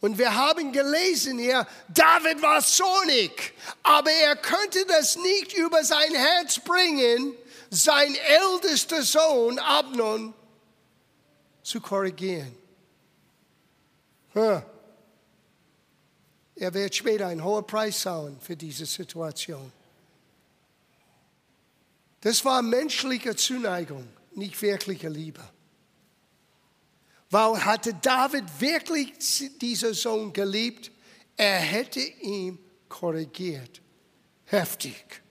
Und 0.00 0.18
wir 0.18 0.34
haben 0.34 0.72
gelesen 0.72 1.38
hier, 1.38 1.66
David 1.88 2.40
war 2.40 2.62
zornig, 2.62 3.52
aber 3.82 4.10
er 4.10 4.34
könnte 4.36 4.86
das 4.86 5.16
nicht 5.16 5.52
über 5.52 5.84
sein 5.84 6.14
Herz 6.14 6.58
bringen, 6.58 7.34
sein 7.68 8.14
ältester 8.14 9.02
Sohn 9.02 9.58
Abnon 9.58 10.32
zu 11.62 11.80
korrigieren. 11.80 12.56
Er 14.32 14.64
wird 16.74 16.94
später 16.94 17.26
einen 17.26 17.44
hohen 17.44 17.66
Preis 17.66 18.00
zahlen 18.00 18.38
für 18.40 18.56
diese 18.56 18.86
Situation. 18.86 19.70
Das 22.22 22.44
war 22.44 22.62
menschliche 22.62 23.36
Zuneigung, 23.36 24.08
nicht 24.34 24.60
wirkliche 24.62 25.08
Liebe. 25.08 25.42
Weil 27.30 27.64
hatte 27.64 27.94
David 27.94 28.44
wirklich 28.58 29.12
diesen 29.60 29.94
Sohn 29.94 30.32
geliebt, 30.32 30.90
er 31.36 31.58
hätte 31.58 32.00
ihn 32.00 32.58
korrigiert. 32.88 33.80
Heftig, 34.46 35.22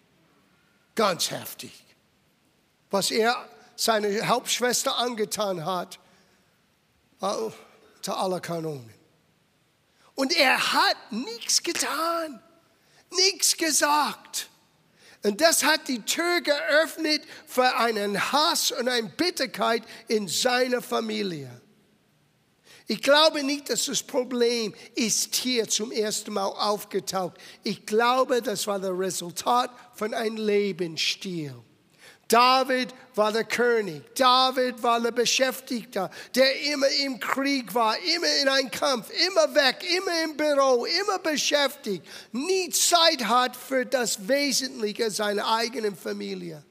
ganz 0.96 1.30
heftig. 1.30 1.74
Was 2.90 3.12
er 3.12 3.48
seiner 3.76 4.28
Hauptschwester 4.28 4.98
angetan 4.98 5.66
hat, 5.66 6.00
war 7.20 7.54
zu 8.02 8.14
aller 8.14 8.40
Kanonen. 8.40 8.94
Und 10.16 10.36
er 10.36 10.74
hat 10.74 11.12
nichts 11.12 11.62
getan, 11.62 12.42
nichts 13.12 13.56
gesagt. 13.56 14.50
Und 15.24 15.42
das 15.42 15.64
hat 15.64 15.88
die 15.90 16.02
Tür 16.02 16.42
geöffnet 16.42 17.24
für 17.46 17.76
einen 17.76 18.32
Hass 18.32 18.72
und 18.72 18.88
eine 18.88 19.10
Bitterkeit 19.10 19.84
in 20.08 20.30
seiner 20.30 20.82
Familie. 20.82 21.62
Ich 22.92 23.04
glaube 23.04 23.44
nicht, 23.44 23.70
dass 23.70 23.86
das 23.86 24.02
Problem 24.02 24.74
ist 24.96 25.36
hier 25.36 25.68
zum 25.68 25.92
ersten 25.92 26.34
Mal 26.34 26.48
aufgetaucht. 26.48 27.38
Ich 27.64 27.86
glaube, 27.86 28.42
das 28.42 28.66
war 28.66 28.80
das 28.80 28.90
Resultat 28.90 29.70
von 29.94 30.12
einem 30.16 30.38
Lebensstil. 30.38 31.54
David 32.28 32.96
war 33.14 33.32
der 33.32 33.44
König. 33.44 34.16
David 34.16 34.82
war 34.82 35.00
der 35.00 35.12
Beschäftigte, 35.12 36.10
der 36.34 36.62
immer 36.74 36.88
im 37.06 37.20
Krieg 37.20 37.76
war, 37.76 37.96
immer 38.16 38.42
in 38.42 38.50
einem 38.50 38.72
Kampf, 38.72 39.12
immer 39.28 39.54
weg, 39.54 39.86
immer 39.96 40.24
im 40.24 40.36
Büro, 40.36 40.86
immer 40.86 41.20
beschäftigt, 41.20 42.04
nie 42.32 42.72
Zeit 42.72 43.24
hat 43.24 43.56
für 43.56 43.86
das 43.86 44.28
Wesentliche 44.28 45.12
seiner 45.12 45.48
eigenen 45.48 45.96
Familie. 45.96 46.64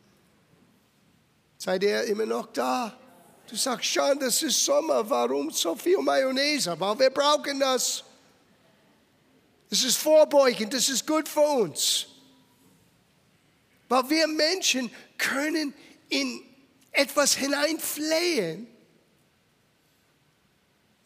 Seid 1.59 1.85
ihr 1.85 2.03
immer 2.05 2.27
noch 2.27 2.49
da? 2.49 2.99
Du 3.49 3.57
sagst, 3.57 3.87
schon, 3.87 4.19
das 4.19 4.43
ist 4.43 4.63
Sommer, 4.63 5.09
warum 5.09 5.51
so 5.51 5.75
viel 5.75 5.99
Mayonnaise? 5.99 6.79
Weil 6.79 6.99
wir 6.99 7.11
brauchen 7.11 7.59
das. 7.59 8.05
Das 9.71 9.83
ist 9.85 9.97
vorbeugend, 9.97 10.75
das 10.75 10.89
ist 10.91 11.07
gut 11.07 11.27
für 11.27 11.41
uns. 11.41 12.07
Weil 13.89 14.11
wir 14.11 14.27
Menschen 14.27 14.91
können 15.17 15.73
in 16.11 16.43
etwas 16.93 17.35
hineinflehen, 17.35 18.67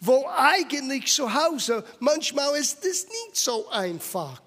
wo 0.01 0.27
eigentlich 0.27 1.13
zu 1.13 1.33
Hause 1.33 1.85
manchmal 2.01 2.57
ist 2.57 2.85
es 2.85 3.07
nicht 3.07 3.37
so 3.37 3.69
einfach. 3.69 4.43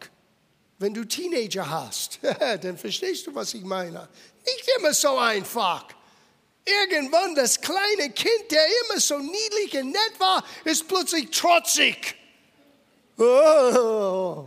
Wenn 0.79 0.93
du 0.93 1.05
Teenager 1.05 1.69
hast, 1.69 2.19
dann 2.61 2.77
verstehst 2.77 3.25
du, 3.27 3.33
was 3.33 3.53
ich 3.53 3.63
meine. 3.63 4.09
Nicht 4.45 4.69
immer 4.77 4.93
so 4.93 5.17
einfach. 5.17 5.94
Irgendwann 6.65 7.35
das 7.35 7.61
kleine 7.61 8.09
Kind, 8.09 8.49
der 8.49 8.65
immer 8.65 8.99
so 8.99 9.19
niedlich 9.19 9.77
und 9.79 9.91
nett 9.91 10.13
war, 10.17 10.43
ist 10.63 10.87
plötzlich 10.87 11.29
trotzig. 11.29 12.15
Oh. 13.17 14.45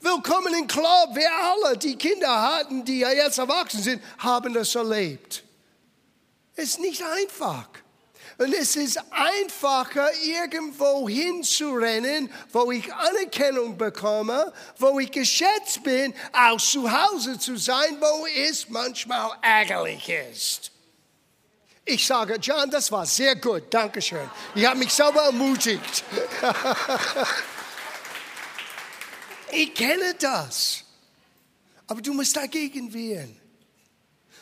Willkommen 0.00 0.54
im 0.54 0.66
Club. 0.66 1.14
Wir 1.14 1.30
alle, 1.32 1.78
die 1.78 1.96
Kinder 1.96 2.42
hatten, 2.42 2.84
die 2.84 2.98
ja 2.98 3.12
jetzt 3.12 3.38
erwachsen 3.38 3.80
sind, 3.80 4.02
haben 4.18 4.52
das 4.54 4.74
erlebt. 4.74 5.44
Es 6.56 6.70
ist 6.70 6.80
nicht 6.80 7.02
einfach. 7.02 7.68
Und 8.38 8.52
es 8.52 8.74
ist 8.74 8.98
einfacher, 9.10 10.10
irgendwo 10.22 11.08
hinzurennen, 11.08 12.30
wo 12.52 12.72
ich 12.72 12.92
Anerkennung 12.92 13.78
bekomme, 13.78 14.52
wo 14.78 14.98
ich 14.98 15.12
geschätzt 15.12 15.82
bin, 15.84 16.12
als 16.32 16.70
zu 16.70 16.90
Hause 16.90 17.38
zu 17.38 17.56
sein, 17.56 17.98
wo 18.00 18.26
es 18.26 18.68
manchmal 18.68 19.30
ärgerlich 19.42 20.08
ist. 20.08 20.72
Ich 21.88 22.04
sage, 22.04 22.36
John, 22.42 22.68
das 22.68 22.90
war 22.90 23.06
sehr 23.06 23.36
gut, 23.36 23.72
Dankeschön. 23.72 24.28
Ich 24.56 24.66
habe 24.66 24.76
mich 24.76 24.92
selber 24.92 25.22
ermutigt. 25.22 26.02
ich 29.52 29.72
kenne 29.72 30.16
das. 30.18 30.82
Aber 31.86 32.02
du 32.02 32.12
musst 32.12 32.36
dagegen 32.36 32.92
wehren. 32.92 33.40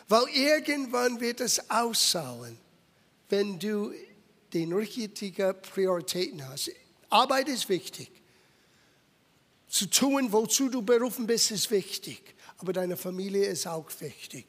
Weil 0.09 0.25
irgendwann 0.33 1.21
wird 1.21 1.43
es 1.43 1.71
aussauen, 1.71 2.59
wenn 3.29 3.59
du 3.59 3.93
den 4.55 4.73
richtigen 4.73 5.55
Prioritäten 5.61 6.49
hast. 6.49 6.71
Arbeit 7.11 7.51
ist 7.51 7.69
wichtig. 7.69 8.11
Zu 9.69 9.91
tun, 9.91 10.33
wozu 10.33 10.71
du 10.71 10.81
berufen 10.81 11.27
bist, 11.27 11.51
ist 11.51 11.71
wichtig. 11.71 12.35
Aber 12.57 12.73
deine 12.73 12.97
Familie 12.97 13.45
ist 13.45 13.67
auch 13.67 13.91
wichtig. 14.01 14.47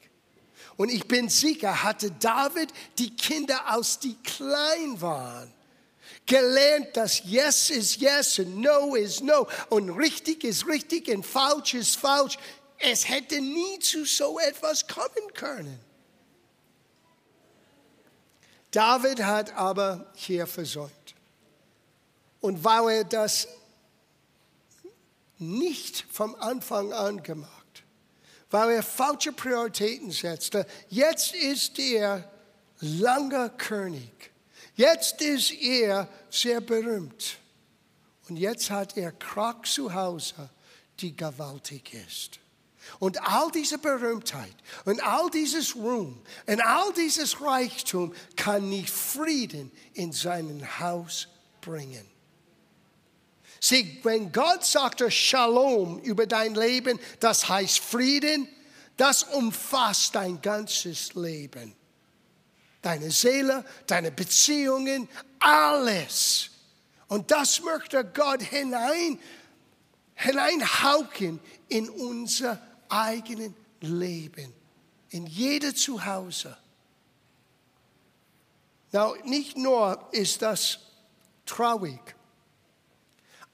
Und 0.76 0.90
ich 0.90 1.06
bin 1.08 1.28
sicher, 1.28 1.82
hatte 1.82 2.10
David 2.10 2.72
die 2.98 3.14
Kinder 3.16 3.74
aus, 3.74 3.98
die 3.98 4.14
klein 4.22 5.00
waren, 5.00 5.52
gelernt, 6.26 6.96
dass 6.96 7.22
Yes 7.24 7.70
ist 7.70 7.96
Yes 7.96 8.38
und 8.38 8.60
No 8.60 8.94
ist 8.94 9.22
No 9.22 9.48
und 9.70 9.90
richtig 9.90 10.44
ist 10.44 10.66
richtig 10.66 11.08
und 11.08 11.24
falsch 11.24 11.74
ist 11.74 11.96
falsch. 11.96 12.36
Es 12.78 13.08
hätte 13.08 13.40
nie 13.40 13.78
zu 13.78 14.04
so 14.04 14.38
etwas 14.38 14.86
kommen 14.86 15.32
können. 15.32 15.80
David 18.70 19.24
hat 19.24 19.54
aber 19.54 20.12
hier 20.14 20.46
versäumt. 20.46 20.92
Und 22.40 22.62
weil 22.62 22.98
er 22.98 23.04
das 23.04 23.48
nicht 25.38 26.04
vom 26.10 26.34
Anfang 26.34 26.92
an 26.92 27.22
gemacht 27.22 27.55
weil 28.50 28.70
er 28.70 28.82
falsche 28.82 29.32
Prioritäten 29.32 30.10
setzte. 30.10 30.66
Jetzt 30.88 31.34
ist 31.34 31.78
er 31.78 32.30
langer 32.80 33.50
König. 33.50 34.30
Jetzt 34.74 35.20
ist 35.22 35.52
er 35.52 36.08
sehr 36.30 36.60
berühmt. 36.60 37.38
Und 38.28 38.36
jetzt 38.36 38.70
hat 38.70 38.96
er 38.96 39.12
Krach 39.12 39.62
zu 39.62 39.92
Hause, 39.92 40.50
die 41.00 41.16
gewaltig 41.16 41.94
ist. 41.94 42.40
Und 42.98 43.20
all 43.22 43.50
diese 43.50 43.78
Berühmtheit 43.78 44.54
und 44.84 45.02
all 45.02 45.28
dieses 45.30 45.74
Ruhm 45.74 46.22
und 46.46 46.60
all 46.64 46.92
dieses 46.92 47.40
Reichtum 47.40 48.14
kann 48.36 48.68
nicht 48.68 48.90
Frieden 48.90 49.72
in 49.94 50.12
sein 50.12 50.64
Haus 50.78 51.26
bringen. 51.60 52.06
Sieh, 53.60 53.98
wenn 54.02 54.32
Gott 54.32 54.64
sagte 54.64 55.10
Shalom 55.10 55.98
über 56.00 56.26
dein 56.26 56.54
Leben, 56.54 56.98
das 57.20 57.48
heißt 57.48 57.78
Frieden, 57.78 58.48
das 58.96 59.22
umfasst 59.22 60.14
dein 60.14 60.40
ganzes 60.40 61.14
Leben. 61.14 61.74
Deine 62.82 63.10
Seele, 63.10 63.64
deine 63.86 64.10
Beziehungen, 64.10 65.08
alles. 65.38 66.50
Und 67.08 67.30
das 67.30 67.60
möchte 67.62 68.04
Gott 68.04 68.42
hinein, 68.42 69.18
hineinhauchen 70.14 71.40
in 71.68 71.88
unser 71.88 72.60
eigenes 72.88 73.52
Leben, 73.80 74.52
in 75.10 75.26
jede 75.26 75.74
Zuhause. 75.74 76.56
Now, 78.92 79.14
nicht 79.24 79.56
nur 79.56 80.08
ist 80.12 80.42
das 80.42 80.78
traurig, 81.44 82.15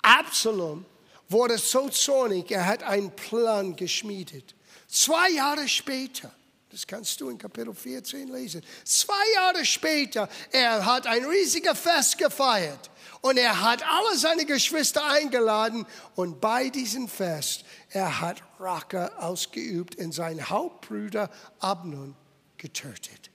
Absalom 0.02 0.85
wurde 1.28 1.56
so 1.59 1.88
zornig, 1.88 2.50
er 2.50 2.66
hat 2.66 2.82
einen 2.82 3.14
Plan 3.14 3.75
geschmiedet. 3.76 4.54
Zwei 4.88 5.30
Jahre 5.30 5.68
später, 5.68 6.30
das 6.71 6.87
kannst 6.87 7.21
du 7.21 7.30
in 7.30 7.38
Kapitel 7.38 7.75
14 7.75 8.28
lesen, 8.28 8.62
zwei 8.85 9.32
Jahre 9.35 9.64
später, 9.64 10.28
er 10.50 10.85
hat 10.85 11.06
ein 11.06 11.25
riesiges 11.25 11.78
Fest 11.78 12.18
gefeiert 12.18 12.90
und 13.23 13.38
er 13.38 13.62
hat 13.62 13.82
alle 13.82 14.18
seine 14.18 14.44
Geschwister 14.44 15.04
eingeladen 15.04 15.87
und 16.14 16.40
bei 16.40 16.68
diesem 16.68 17.09
Fest, 17.09 17.64
er 17.90 18.21
hat 18.21 18.42
Rache 18.59 19.16
ausgeübt 19.18 19.97
und 19.97 20.12
seinen 20.12 20.50
Hauptbruder 20.50 21.30
Abnon 21.61 22.14
getötet. 22.59 23.32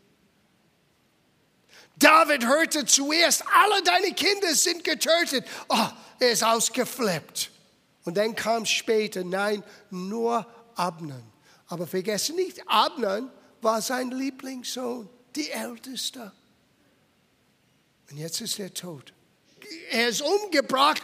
David 2.00 2.46
hörte 2.46 2.86
zuerst, 2.86 3.44
alle 3.48 3.82
deine 3.84 4.14
Kinder 4.14 4.54
sind 4.54 4.84
getötet. 4.84 5.46
Oh, 5.68 5.88
er 6.20 6.32
ist 6.32 6.44
ausgeflippt. 6.44 7.52
Und 8.04 8.16
dann 8.18 8.36
kam 8.36 8.66
später, 8.66 9.24
nein, 9.24 9.64
nur 9.90 10.46
Abner. 10.76 11.22
Aber 11.68 11.88
vergesse 11.88 12.34
nicht, 12.34 12.68
Abner 12.68 13.30
war 13.62 13.82
sein 13.82 14.12
Lieblingssohn, 14.12 15.10
die 15.36 15.50
Älteste. 15.50 16.32
Und 18.10 18.18
jetzt 18.18 18.42
ist 18.42 18.60
er 18.60 18.74
tot. 18.74 19.14
Er 19.92 20.10
ist 20.10 20.22
umgebracht 20.22 21.04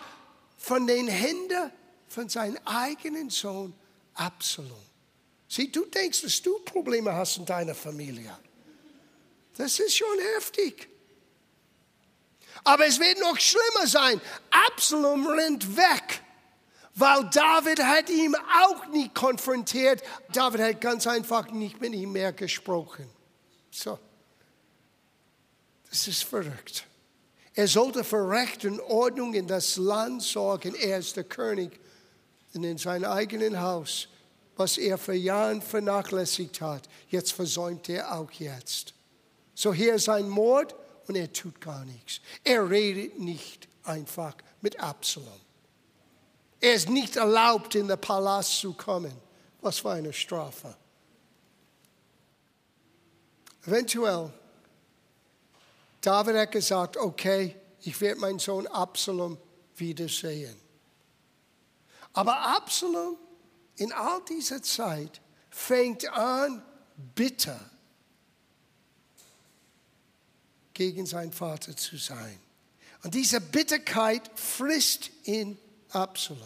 von 0.57 0.87
den 0.87 1.07
Händen 1.07 1.71
von 2.07 2.29
seinem 2.29 2.59
eigenen 2.65 3.29
Sohn 3.29 3.73
Absalom. 4.13 4.71
Sieh, 5.49 5.71
du 5.71 5.85
denkst, 5.85 6.21
dass 6.21 6.41
du 6.41 6.59
Probleme 6.59 7.13
hast 7.13 7.37
in 7.37 7.45
deiner 7.45 7.75
Familie. 7.75 8.35
Das 9.57 9.79
ist 9.79 9.95
schon 9.95 10.19
heftig. 10.35 10.89
Aber 12.63 12.85
es 12.85 12.99
wird 12.99 13.19
noch 13.19 13.37
schlimmer 13.39 13.87
sein. 13.87 14.21
Absalom 14.49 15.27
rennt 15.27 15.75
weg, 15.75 16.21
weil 16.95 17.29
David 17.29 17.83
hat 17.83 18.09
ihn 18.09 18.35
auch 18.35 18.87
nicht 18.87 19.13
konfrontiert. 19.13 20.01
David 20.31 20.61
hat 20.61 20.81
ganz 20.81 21.07
einfach 21.07 21.49
nicht 21.51 21.81
mit 21.81 21.93
ihm 21.93 22.13
mehr 22.13 22.31
gesprochen. 22.31 23.09
So. 23.71 23.99
Das 25.89 26.07
ist 26.07 26.23
verrückt. 26.23 26.85
Er 27.55 27.67
sollte 27.67 28.03
für 28.03 28.27
Recht 28.27 28.65
und 28.65 28.79
Ordnung 28.79 29.33
in 29.33 29.47
das 29.47 29.77
Land 29.77 30.23
sorgen. 30.23 30.73
Er 30.75 30.99
ist 30.99 31.15
der 31.15 31.23
König. 31.23 31.79
Und 32.53 32.63
in 32.63 32.77
seinem 32.77 33.11
eigenen 33.11 33.59
Haus, 33.61 34.07
was 34.55 34.77
er 34.77 34.97
für 34.97 35.13
Jahre 35.13 35.61
vernachlässigt 35.61 36.61
hat, 36.61 36.87
jetzt 37.09 37.33
versäumt 37.33 37.89
er 37.89 38.15
auch 38.15 38.31
jetzt. 38.31 38.93
So 39.53 39.73
hier 39.73 39.95
ist 39.95 40.09
ein 40.09 40.29
Mord 40.29 40.75
und 41.07 41.15
er 41.15 41.31
tut 41.31 41.59
gar 41.61 41.85
nichts. 41.85 42.21
Er 42.43 42.69
redet 42.69 43.19
nicht 43.19 43.67
einfach 43.83 44.35
mit 44.61 44.79
Absalom. 44.79 45.41
Er 46.59 46.75
ist 46.75 46.89
nicht 46.89 47.17
erlaubt, 47.17 47.75
in 47.75 47.87
den 47.87 47.99
Palast 47.99 48.59
zu 48.59 48.73
kommen. 48.73 49.13
Was 49.61 49.79
für 49.79 49.91
eine 49.91 50.13
Strafe. 50.13 50.75
Eventuell, 53.65 54.31
David 56.01 56.35
hat 56.35 56.51
gesagt, 56.51 56.97
okay, 56.97 57.55
ich 57.81 57.99
werde 58.01 58.19
meinen 58.19 58.39
Sohn 58.39 58.67
Absalom 58.67 59.37
wiedersehen. 59.75 60.55
Aber 62.13 62.37
Absalom 62.39 63.17
in 63.77 63.91
all 63.91 64.21
dieser 64.25 64.61
Zeit 64.61 65.21
fängt 65.49 66.07
an, 66.09 66.63
bitter 67.15 67.59
gegen 70.73 71.05
seinen 71.05 71.31
Vater 71.31 71.75
zu 71.75 71.97
sein. 71.97 72.39
Und 73.03 73.13
diese 73.13 73.41
Bitterkeit 73.41 74.21
frisst 74.35 75.11
in 75.23 75.57
Absalom. 75.89 76.41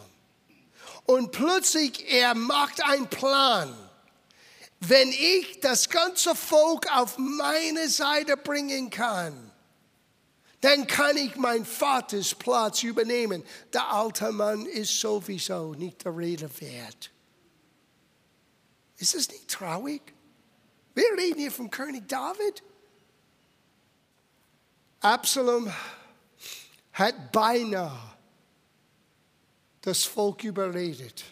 Und 1.06 1.32
plötzlich, 1.32 2.12
er 2.12 2.36
macht 2.36 2.84
einen 2.84 3.08
Plan. 3.08 3.74
Wenn 4.80 5.10
ich 5.10 5.60
das 5.62 5.90
ganze 5.90 6.36
Volk 6.36 6.88
auf 6.96 7.18
meine 7.18 7.90
Seite 7.90 8.38
bringen 8.38 8.90
kann, 8.90 9.52
dann 10.62 10.88
kann 10.88 11.16
ich 11.18 11.36
mein 11.36 11.66
Vaters 11.66 12.34
Platz 12.36 12.84
übernehmen. 12.84 13.44
Der 13.74 13.92
alte 13.92 14.32
Mann 14.32 14.66
ist 14.66 15.00
sowieso 15.00 15.74
nicht 15.74 16.04
der 16.04 16.18
Rede 16.18 16.50
wert. 16.60 17.12
Ist 18.98 19.16
es 19.16 19.30
nicht 19.30 19.48
traurig? 19.48 20.02
Wir 20.96 21.06
reden 21.16 21.40
hier 21.40 21.52
vom 21.52 21.70
König 21.70 22.08
David. 22.08 22.64
Absalom 25.02 25.72
hat 26.94 27.32
beinahe 27.32 27.98
das 29.82 30.04
Volk 30.04 30.44
überredet. 30.44 31.24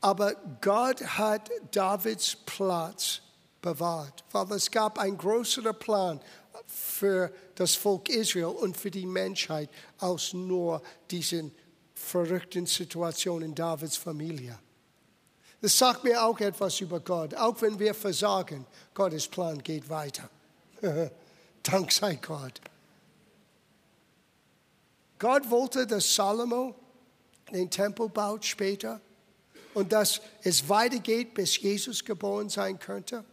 Aber 0.00 0.34
Gott 0.60 1.00
hat 1.02 1.50
Davids 1.70 2.36
Platz 2.46 3.20
bewahrt, 3.60 4.24
weil 4.32 4.52
es 4.52 4.70
gab 4.70 4.98
einen 4.98 5.18
größeren 5.18 5.78
Plan 5.78 6.20
für 6.66 7.32
das 7.54 7.74
Volk 7.74 8.08
Israel 8.08 8.46
und 8.46 8.76
für 8.76 8.90
die 8.90 9.06
Menschheit 9.06 9.68
aus 9.98 10.32
nur 10.32 10.82
diesen 11.10 11.52
verrückten 11.94 12.66
Situationen 12.66 13.50
in 13.50 13.54
Davids 13.54 13.96
Familie. 13.96 14.58
Das 15.60 15.78
sagt 15.78 16.02
mir 16.02 16.24
auch 16.24 16.40
etwas 16.40 16.80
über 16.80 16.98
Gott. 16.98 17.34
Auch 17.34 17.60
wenn 17.62 17.78
wir 17.78 17.94
versagen, 17.94 18.66
Gottes 18.94 19.28
Plan 19.28 19.62
geht 19.62 19.88
weiter. 19.88 20.28
Dank 21.62 21.92
sei 21.92 22.16
Gott. 22.16 22.60
Gott 25.18 25.48
wollte, 25.50 25.86
dass 25.86 26.14
Salomo 26.14 26.74
den 27.52 27.70
Tempel 27.70 28.08
baut 28.08 28.44
später 28.44 29.00
und 29.74 29.92
dass 29.92 30.20
es 30.42 30.68
weitergeht, 30.68 31.34
bis 31.34 31.58
Jesus 31.58 32.04
geboren 32.04 32.48
sein 32.48 32.78
könnte. 32.78 33.24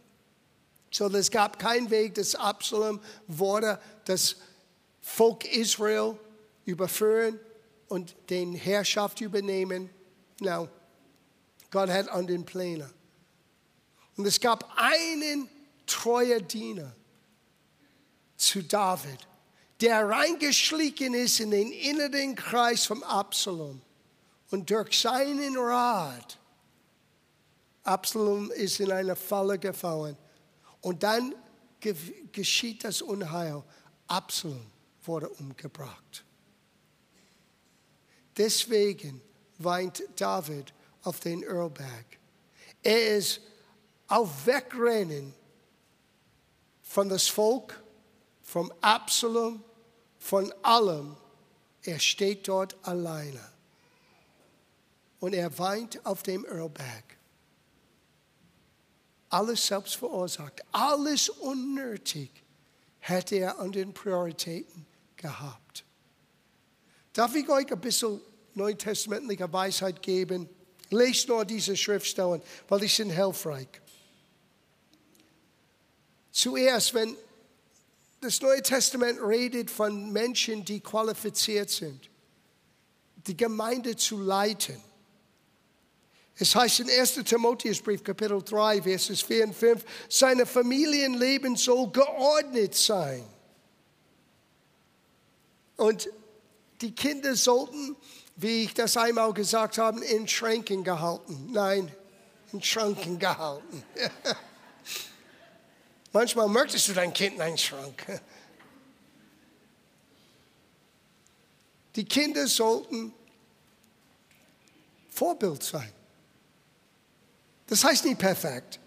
So, 0.92 1.08
es 1.08 1.30
gab 1.30 1.58
keinen 1.58 1.90
Weg, 1.90 2.14
dass 2.14 2.34
Absalom 2.34 3.00
wurde 3.26 3.80
das 4.04 4.36
Volk 5.00 5.44
Israel 5.44 6.16
überführen 6.64 7.38
und 7.88 8.14
den 8.28 8.54
Herrschaft 8.54 9.20
übernehmen. 9.20 9.90
No. 10.40 10.68
Gott 11.70 11.88
hat 11.90 12.08
an 12.08 12.26
den 12.26 12.44
Plänen. 12.44 12.90
Und 14.16 14.26
es 14.26 14.40
gab 14.40 14.72
einen 14.76 15.48
treuen 15.86 16.46
Diener 16.46 16.94
zu 18.40 18.62
David, 18.62 19.26
der 19.80 20.08
reingeschlichen 20.08 21.14
ist 21.14 21.40
in 21.40 21.50
den 21.50 21.70
inneren 21.70 22.34
Kreis 22.34 22.86
von 22.86 23.02
Absalom. 23.02 23.80
Und 24.50 24.68
durch 24.70 24.98
seinen 25.00 25.56
Rat, 25.56 26.38
Absalom 27.84 28.50
ist 28.50 28.80
in 28.80 28.90
eine 28.90 29.14
Falle 29.14 29.58
gefallen 29.58 30.16
und 30.80 31.02
dann 31.02 31.34
geschieht 32.32 32.84
das 32.84 33.00
Unheil. 33.02 33.62
Absalom 34.06 34.66
wurde 35.04 35.28
umgebracht. 35.28 36.24
Deswegen 38.36 39.20
weint 39.58 40.02
David 40.16 40.72
auf 41.02 41.20
den 41.20 41.42
Earlberg. 41.42 42.06
Er 42.82 43.16
ist 43.16 43.40
auf 44.08 44.46
Wegrennen 44.46 45.34
von 46.82 47.08
das 47.08 47.28
Volk, 47.28 47.79
vom 48.50 48.72
Absalom, 48.80 49.62
von 50.18 50.52
allem. 50.62 51.16
Er 51.82 51.98
steht 51.98 52.48
dort 52.48 52.76
alleine. 52.82 53.40
Und 55.20 55.34
er 55.34 55.58
weint 55.58 56.04
auf 56.04 56.22
dem 56.22 56.44
Earlberg 56.44 57.10
alles 59.30 59.64
selbst 59.64 59.96
verursacht, 59.96 60.60
alles 60.72 61.28
unnötig 61.28 62.30
hätte 62.98 63.36
er 63.36 63.58
an 63.58 63.72
den 63.72 63.94
Prioritäten 63.94 64.84
gehabt. 65.16 65.84
Darf 67.12 67.34
ich 67.34 67.48
euch 67.48 67.70
ein 67.72 67.80
bisschen 67.80 68.20
neutestamentliche 68.54 69.50
Weisheit 69.52 70.02
geben? 70.02 70.48
Lest 70.90 71.28
nur 71.28 71.44
diese 71.44 71.76
Schriftstellen, 71.76 72.42
weil 72.68 72.80
die 72.80 72.88
sind 72.88 73.10
hilfreich. 73.10 73.68
Zuerst, 76.32 76.94
wenn 76.94 77.16
das 78.20 78.40
Neue 78.40 78.62
Testament 78.62 79.18
redet 79.22 79.70
von 79.70 80.12
Menschen, 80.12 80.64
die 80.64 80.80
qualifiziert 80.80 81.70
sind, 81.70 82.10
die 83.26 83.36
Gemeinde 83.36 83.96
zu 83.96 84.20
leiten, 84.20 84.80
es 86.40 86.54
heißt 86.54 86.80
in 86.80 86.90
1. 86.90 87.16
Timotheusbrief, 87.24 88.02
Kapitel 88.02 88.42
3, 88.42 88.80
Verses 88.80 89.20
4 89.20 89.44
und 89.44 89.54
5, 89.54 89.84
seine 90.08 90.46
Familienleben 90.46 91.54
soll 91.54 91.90
geordnet 91.90 92.74
sein. 92.74 93.22
Und 95.76 96.08
die 96.80 96.94
Kinder 96.94 97.36
sollten, 97.36 97.94
wie 98.36 98.64
ich 98.64 98.72
das 98.72 98.96
einmal 98.96 99.34
gesagt 99.34 99.76
habe, 99.76 100.02
in 100.02 100.26
Schränken 100.26 100.82
gehalten. 100.82 101.50
Nein, 101.52 101.94
in 102.54 102.62
Schranken 102.62 103.18
gehalten. 103.18 103.84
Manchmal 106.12 106.48
möchtest 106.48 106.88
du 106.88 106.92
dein 106.92 107.12
Kind 107.12 107.36
in 107.36 107.42
einen 107.42 107.58
Schrank. 107.58 108.20
Die 111.96 112.04
Kinder 112.04 112.46
sollten 112.46 113.12
Vorbild 115.10 115.62
sein. 115.62 115.92
Das 117.66 117.84
heißt 117.84 118.04
nicht 118.04 118.18
perfekt. 118.18 118.80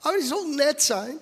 Aber 0.00 0.16
die 0.18 0.26
sollten 0.26 0.56
nett 0.56 0.80
sein. 0.80 1.18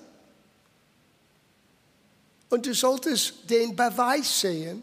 Und 2.48 2.66
du 2.66 2.74
solltest 2.74 3.50
den 3.50 3.74
Beweis 3.74 4.40
sehen, 4.40 4.82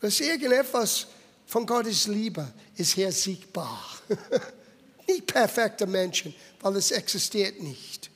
dass 0.00 0.20
irgendetwas 0.20 1.06
von 1.46 1.66
Gottes 1.66 2.06
Liebe 2.06 2.52
ist 2.76 2.92
hier 2.92 3.12
sichtbar. 3.12 3.80
nicht 5.08 5.26
perfekte 5.26 5.86
Menschen, 5.86 6.34
weil 6.60 6.76
es 6.76 6.90
existiert 6.90 7.60
nicht. 7.60 8.10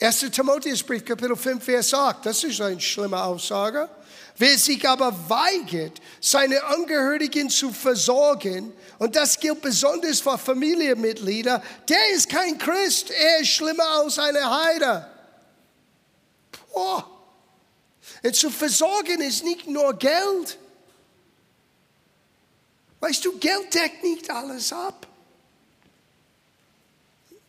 1. 0.00 0.30
Timotheusbrief, 0.30 1.04
Kapitel 1.04 1.34
5, 1.34 1.64
Vers 1.64 1.92
8, 1.92 2.24
das 2.24 2.44
ist 2.44 2.60
eine 2.60 2.80
schlimme 2.80 3.20
Aussage. 3.20 3.88
Wer 4.36 4.56
sich 4.56 4.88
aber 4.88 5.12
weigert, 5.28 6.00
seine 6.20 6.62
Angehörigen 6.62 7.50
zu 7.50 7.72
versorgen, 7.72 8.72
und 9.00 9.16
das 9.16 9.40
gilt 9.40 9.60
besonders 9.60 10.20
für 10.20 10.38
Familienmitglieder, 10.38 11.60
der 11.88 12.10
ist 12.14 12.28
kein 12.28 12.56
Christ, 12.56 13.10
er 13.10 13.40
ist 13.40 13.48
schlimmer 13.48 13.88
als 13.98 14.20
eine 14.20 14.48
Heide. 14.48 15.06
Boah. 16.72 17.10
Und 18.22 18.36
zu 18.36 18.50
versorgen 18.50 19.20
ist 19.20 19.42
nicht 19.42 19.66
nur 19.66 19.94
Geld. 19.94 20.58
Weißt 23.00 23.24
du, 23.24 23.36
Geld 23.38 23.74
deckt 23.74 24.04
nicht 24.04 24.30
alles 24.30 24.72
ab. 24.72 25.08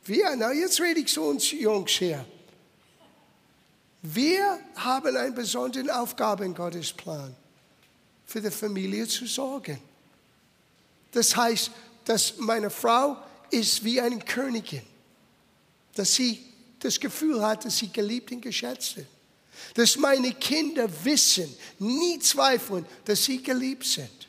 Wir, 0.03 0.35
na 0.35 0.51
jetzt 0.51 0.81
rede 0.81 1.01
ich 1.01 1.13
zu 1.13 1.21
uns 1.21 1.51
Jungs 1.51 1.91
hier. 1.91 2.25
Wir 4.01 4.59
haben 4.75 5.15
eine 5.15 5.31
besondere 5.31 5.93
Aufgabe 5.99 6.45
in 6.45 6.53
Gottes 6.53 6.93
Plan, 6.93 7.35
für 8.25 8.41
die 8.41 8.51
Familie 8.51 9.07
zu 9.07 9.25
sorgen. 9.25 9.79
Das 11.12 11.35
heißt, 11.35 11.71
dass 12.05 12.38
meine 12.38 12.69
Frau 12.69 13.17
ist 13.51 13.83
wie 13.83 13.99
eine 13.99 14.19
Königin, 14.19 14.83
dass 15.95 16.15
sie 16.15 16.45
das 16.79 16.99
Gefühl 16.99 17.45
hat, 17.45 17.65
dass 17.65 17.77
sie 17.77 17.91
geliebt 17.91 18.31
und 18.31 18.41
geschätzt 18.41 18.97
ist. 18.97 19.07
Dass 19.73 19.97
meine 19.97 20.33
Kinder 20.33 20.88
wissen, 21.03 21.53
nie 21.79 22.17
zweifeln, 22.19 22.85
dass 23.03 23.25
sie 23.25 23.43
geliebt 23.43 23.85
sind. 23.85 24.27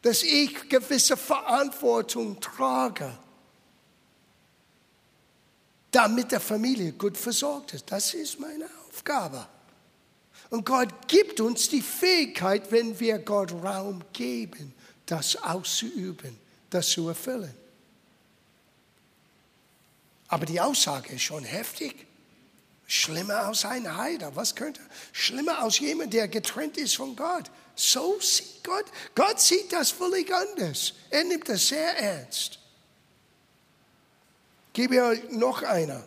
Dass 0.00 0.22
ich 0.22 0.68
gewisse 0.70 1.18
Verantwortung 1.18 2.40
trage 2.40 3.12
damit 5.90 6.32
der 6.32 6.40
Familie 6.40 6.92
gut 6.92 7.16
versorgt 7.16 7.74
ist. 7.74 7.90
Das 7.90 8.14
ist 8.14 8.38
meine 8.38 8.66
Aufgabe. 8.88 9.46
Und 10.50 10.64
Gott 10.64 11.08
gibt 11.08 11.40
uns 11.40 11.68
die 11.68 11.82
Fähigkeit, 11.82 12.70
wenn 12.72 12.98
wir 12.98 13.18
Gott 13.18 13.52
Raum 13.52 14.02
geben, 14.12 14.74
das 15.06 15.36
auszuüben, 15.36 16.36
das 16.70 16.88
zu 16.88 17.08
erfüllen. 17.08 17.54
Aber 20.28 20.46
die 20.46 20.60
Aussage 20.60 21.14
ist 21.14 21.22
schon 21.22 21.44
heftig. 21.44 22.06
Schlimmer 22.86 23.46
als 23.46 23.64
ein 23.64 23.96
Heider. 23.96 24.34
Was 24.34 24.54
könnte? 24.54 24.80
Schlimmer 25.12 25.58
als 25.60 25.78
jemand, 25.80 26.12
der 26.12 26.28
getrennt 26.28 26.76
ist 26.76 26.96
von 26.96 27.14
Gott. 27.16 27.50
So 27.74 28.18
sieht 28.20 28.62
Gott. 28.62 28.84
Gott 29.14 29.40
sieht 29.40 29.72
das 29.72 29.90
völlig 29.90 30.32
anders. 30.32 30.94
Er 31.10 31.24
nimmt 31.24 31.48
das 31.48 31.68
sehr 31.68 31.96
ernst. 31.98 32.59
Gebe 34.72 35.02
euch 35.02 35.30
noch 35.30 35.62
einer. 35.62 36.02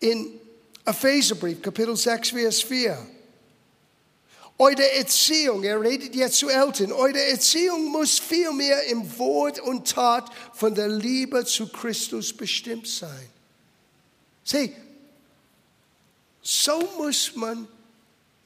In 0.00 0.40
Epheserbrief, 0.84 1.62
Kapitel 1.62 1.96
6, 1.96 2.30
Vers 2.30 2.62
4. 2.62 3.06
Eure 4.58 4.92
Erziehung, 4.92 5.64
er 5.64 5.80
redet 5.80 6.14
jetzt 6.14 6.36
zu 6.38 6.48
Eltern, 6.48 6.92
eure 6.92 7.20
Erziehung 7.20 7.90
muss 7.90 8.18
vielmehr 8.18 8.82
im 8.84 9.18
Wort 9.18 9.58
und 9.60 9.88
Tat 9.88 10.30
von 10.52 10.74
der 10.74 10.88
Liebe 10.88 11.44
zu 11.44 11.68
Christus 11.68 12.32
bestimmt 12.32 12.86
sein. 12.86 13.28
Sieh, 14.44 14.72
so 16.42 16.80
muss 16.98 17.34
man 17.34 17.66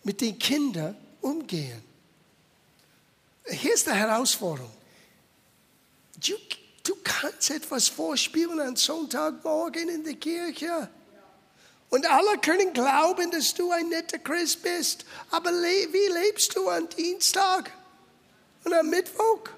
mit 0.05 0.21
den 0.21 0.39
Kindern 0.39 0.97
umgehen. 1.21 1.83
Hier 3.47 3.75
ist 3.75 3.87
die 3.87 3.93
Herausforderung. 3.93 4.71
Du 6.87 6.95
kannst 7.03 7.51
etwas 7.51 7.89
vorspielen 7.89 8.61
am 8.61 8.77
Sonntagmorgen 8.77 9.89
in 9.89 10.05
der 10.05 10.15
Kirche. 10.15 10.89
Und 11.89 12.07
alle 12.07 12.39
können 12.39 12.73
glauben, 12.73 13.31
dass 13.33 13.55
du 13.55 13.73
ein 13.73 13.89
netter 13.89 14.19
Christ 14.19 14.63
bist. 14.63 15.05
Aber 15.31 15.51
wie 15.51 16.13
lebst 16.13 16.55
du 16.55 16.69
am 16.69 16.89
Dienstag 16.89 17.73
und 18.65 18.73
am 18.73 18.89
Mittwoch? 18.89 19.49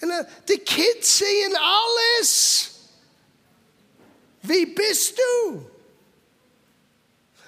Und 0.00 0.10
äh, 0.10 0.24
die 0.48 0.58
Kids 0.58 1.18
sehen 1.18 1.54
alles. 1.56 2.70
Wie 4.42 4.66
bist 4.66 5.18
du? 5.18 5.66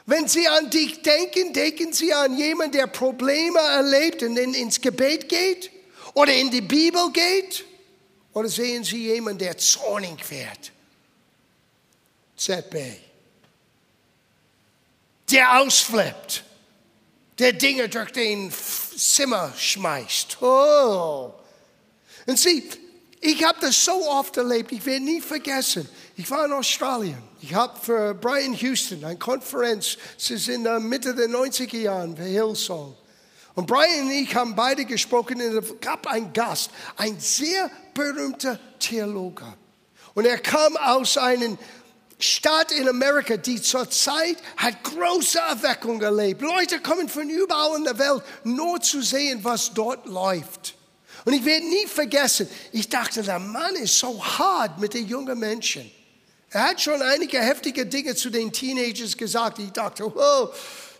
Wenn 0.05 0.29
sie 0.29 0.47
an 0.47 0.71
dich 0.71 1.03
denken, 1.03 1.53
denken 1.53 1.93
sie 1.93 2.13
an 2.13 2.37
jemanden, 2.37 2.73
der 2.73 2.87
Probleme 2.87 3.59
erlebt 3.61 4.23
und 4.23 4.37
ins 4.37 4.81
Gebet 4.81 5.29
geht 5.29 5.71
oder 6.15 6.33
in 6.33 6.51
die 6.51 6.61
Bibel 6.61 7.11
geht. 7.13 7.65
Oder 8.37 8.51
sehen 8.51 8.85
Sie 8.85 9.05
jemanden, 9.05 9.39
der 9.39 9.57
zornig 9.57 10.31
wird? 10.31 10.71
ZB. 12.37 12.99
Der 15.31 15.59
ausflippt. 15.59 16.45
Der 17.39 17.55
Dinge 17.55 17.89
durch 17.89 18.13
den 18.13 18.53
Zimmer 18.53 19.55
schmeißt. 19.57 20.43
Oh. 20.43 21.33
Und 22.27 22.39
Sie, 22.39 22.69
ich 23.23 23.43
habe 23.43 23.59
das 23.63 23.83
so 23.83 24.07
oft 24.07 24.37
erlebt, 24.37 24.71
ich 24.71 24.85
werde 24.85 25.07
nie 25.07 25.23
vergessen. 25.23 25.89
Ich 26.19 26.31
war 26.31 26.45
in 26.45 26.53
Australien. 26.53 27.23
Ich 27.41 27.55
habe 27.55 27.81
für 27.81 28.13
Brian 28.13 28.53
Houston 28.53 29.03
eine 29.03 29.17
Konferenz, 29.17 29.97
es 30.19 30.31
ist 30.31 30.49
in 30.49 30.65
der 30.65 30.79
Mitte 30.79 31.15
der 31.15 31.29
90er 31.29 31.79
Jahren, 31.79 32.15
für 32.15 32.25
Hillsong. 32.25 32.95
Und 33.57 33.67
Brian 33.67 34.03
und 34.03 34.11
ich 34.11 34.35
haben 34.35 34.55
beide 34.55 34.85
gesprochen 34.85 35.41
es 35.41 35.81
gab 35.81 36.07
einen 36.07 36.33
Gast, 36.33 36.71
ein 36.97 37.19
sehr 37.19 37.71
berühmter 37.95 38.61
Theologe. 38.79 39.47
Und 40.15 40.27
er 40.27 40.39
kam 40.39 40.77
aus 40.77 41.17
einer 41.17 41.57
Stadt 42.19 42.71
in 42.73 42.87
Amerika, 42.87 43.39
die 43.39 43.61
zurzeit 43.61 44.37
hat 44.59 44.85
große 44.85 45.39
Erweckung 45.39 46.03
erlebt. 46.03 46.43
Leute 46.43 46.81
kommen 46.81 47.09
von 47.09 47.31
überall 47.31 47.79
in 47.79 47.85
der 47.85 47.99
Welt, 47.99 48.23
nur 48.45 48.81
zu 48.81 49.01
sehen, 49.01 49.41
was 49.43 49.73
dort 49.73 50.07
läuft. 50.07 50.75
Und 51.25 51.33
ich 51.33 51.45
werde 51.45 51.67
nie 51.67 51.87
vergessen, 51.87 52.49
ich 52.73 52.91
dachte, 52.91 53.23
der 53.23 53.39
Mann 53.39 53.75
ist 53.77 53.99
so 53.99 54.23
hart 54.23 54.79
mit 54.79 54.93
den 54.93 55.09
jungen 55.09 55.39
Menschen. 55.39 55.91
Er 56.51 56.69
hat 56.69 56.81
schon 56.81 57.01
einige 57.01 57.41
heftige 57.41 57.87
Dinge 57.87 58.15
zu 58.15 58.29
den 58.29 58.53
Teenagers 58.53 59.17
gesagt. 59.17 59.59
Ich 59.59 59.73
dachte, 59.73 60.05
oh, 60.07 60.49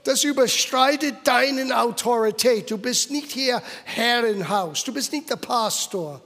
das 0.07 0.23
überstreitet 0.23 1.17
deine 1.25 1.77
Autorität. 1.77 2.71
Du 2.71 2.79
bist 2.79 3.11
nicht 3.11 3.33
hier 3.33 3.61
Herrenhaus. 3.85 4.85
Du 4.85 4.93
bist 4.93 5.11
nicht 5.11 5.29
der 5.29 5.37
Pastor. 5.37 6.21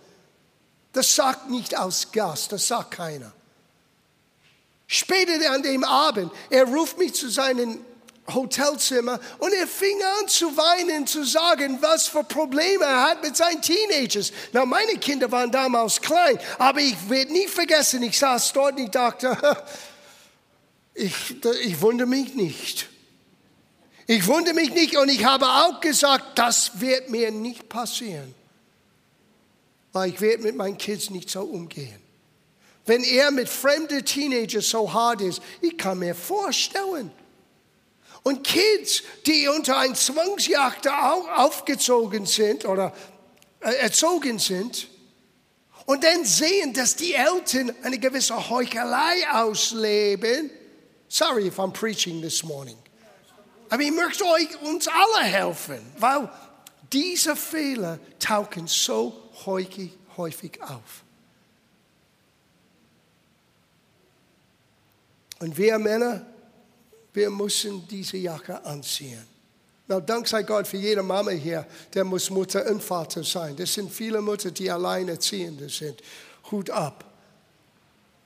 Das 0.93 1.15
sagt 1.15 1.49
nicht 1.49 1.79
aus 1.79 2.13
Gast. 2.13 2.53
Das 2.53 2.69
sagt 2.69 2.91
keiner. 2.91 3.33
Später 4.87 5.51
an 5.51 5.63
dem 5.63 5.83
Abend, 5.85 6.31
er 6.51 6.65
ruft 6.65 6.99
mich 6.99 7.15
zu 7.15 7.31
seinem 7.31 7.83
Hotelzimmer 8.29 9.19
und 9.39 9.53
er 9.55 9.67
fing 9.67 9.99
an 10.21 10.29
zu 10.29 10.55
weinen, 10.59 11.07
zu 11.07 11.25
sagen, 11.25 11.79
was 11.81 12.07
für 12.07 12.23
Probleme 12.23 12.85
er 12.85 13.03
hat 13.03 13.23
mit 13.23 13.35
seinen 13.35 13.63
Teenagers. 13.63 14.31
Na, 14.53 14.67
meine 14.67 14.99
Kinder 14.99 15.33
waren 15.33 15.51
damals 15.51 16.03
klein, 16.03 16.39
aber 16.59 16.81
ich 16.81 17.09
werde 17.09 17.33
nie 17.33 17.49
vergessen, 17.49 18.03
ich 18.03 18.19
saß 18.19 18.53
dort 18.53 18.73
und 18.73 18.85
ich 18.85 18.91
dachte, 18.91 19.39
ich, 20.95 21.15
ich 21.63 21.81
wundere 21.81 22.07
mich 22.07 22.35
nicht. 22.35 22.91
Ich 24.11 24.27
wundere 24.27 24.55
mich 24.55 24.71
nicht 24.71 24.97
und 24.97 25.09
ich 25.09 25.25
habe 25.25 25.47
auch 25.47 25.81
gesagt, 25.81 26.37
das 26.37 26.81
wird 26.81 27.11
mir 27.11 27.31
nicht 27.31 27.69
passieren. 27.69 28.35
Weil 29.93 30.11
ich 30.11 30.21
werde 30.21 30.43
mit 30.43 30.57
meinen 30.57 30.77
Kids 30.77 31.11
nicht 31.11 31.31
so 31.31 31.43
umgehen. 31.43 32.03
Wenn 32.87 33.05
er 33.05 33.31
mit 33.31 33.49
fremden 33.49 34.05
Teenagers 34.05 34.69
so 34.69 34.93
hart 34.93 35.21
ist, 35.21 35.41
ich 35.61 35.79
kann 35.79 36.01
mir 36.01 36.17
vorstellen. 36.17 37.13
Und 38.25 38.43
Kids, 38.43 39.05
die 39.27 39.47
unter 39.47 39.79
ein 39.79 39.95
Zwangsjagd 39.95 40.89
aufgezogen 40.89 42.27
sind 42.27 42.65
oder 42.65 42.93
äh, 43.61 43.75
erzogen 43.75 44.41
sind 44.41 44.89
und 45.87 46.03
dann 46.03 46.25
sehen, 46.25 46.73
dass 46.73 46.97
die 46.97 47.15
Eltern 47.15 47.73
eine 47.85 48.01
gewisse 48.01 48.51
Heuchelei 48.51 49.31
ausleben. 49.31 50.51
Sorry 51.07 51.47
if 51.47 51.61
I'm 51.61 51.73
preaching 51.73 52.21
this 52.21 52.43
morning. 52.43 52.77
Aber 53.71 53.83
ich 53.83 53.93
möchte 53.93 54.25
euch 54.25 54.61
uns 54.63 54.89
alle 54.89 55.25
helfen, 55.25 55.81
weil 55.99 56.29
diese 56.93 57.37
Fehler 57.37 58.01
tauchen 58.19 58.67
so 58.67 59.31
häufig, 59.47 59.93
häufig 60.17 60.61
auf. 60.61 61.05
Und 65.39 65.57
wir 65.57 65.79
Männer, 65.79 66.27
wir 67.13 67.31
müssen 67.31 67.87
diese 67.89 68.17
Jacke 68.17 68.63
anziehen. 68.65 69.25
Na, 69.87 70.01
Dank 70.01 70.27
sei 70.27 70.43
Gott 70.43 70.67
für 70.67 70.77
jede 70.77 71.03
Mama 71.03 71.31
hier, 71.31 71.67
der 71.95 72.05
muss 72.05 72.29
Mutter 72.29 72.69
und 72.71 72.83
Vater 72.83 73.25
sein. 73.25 73.57
Das 73.57 73.73
sind 73.73 73.91
viele 73.91 74.21
Mütter, 74.21 74.51
die 74.51 74.71
alleinerziehende 74.71 75.69
sind. 75.69 76.03
Hut 76.51 76.71
ab. 76.71 77.05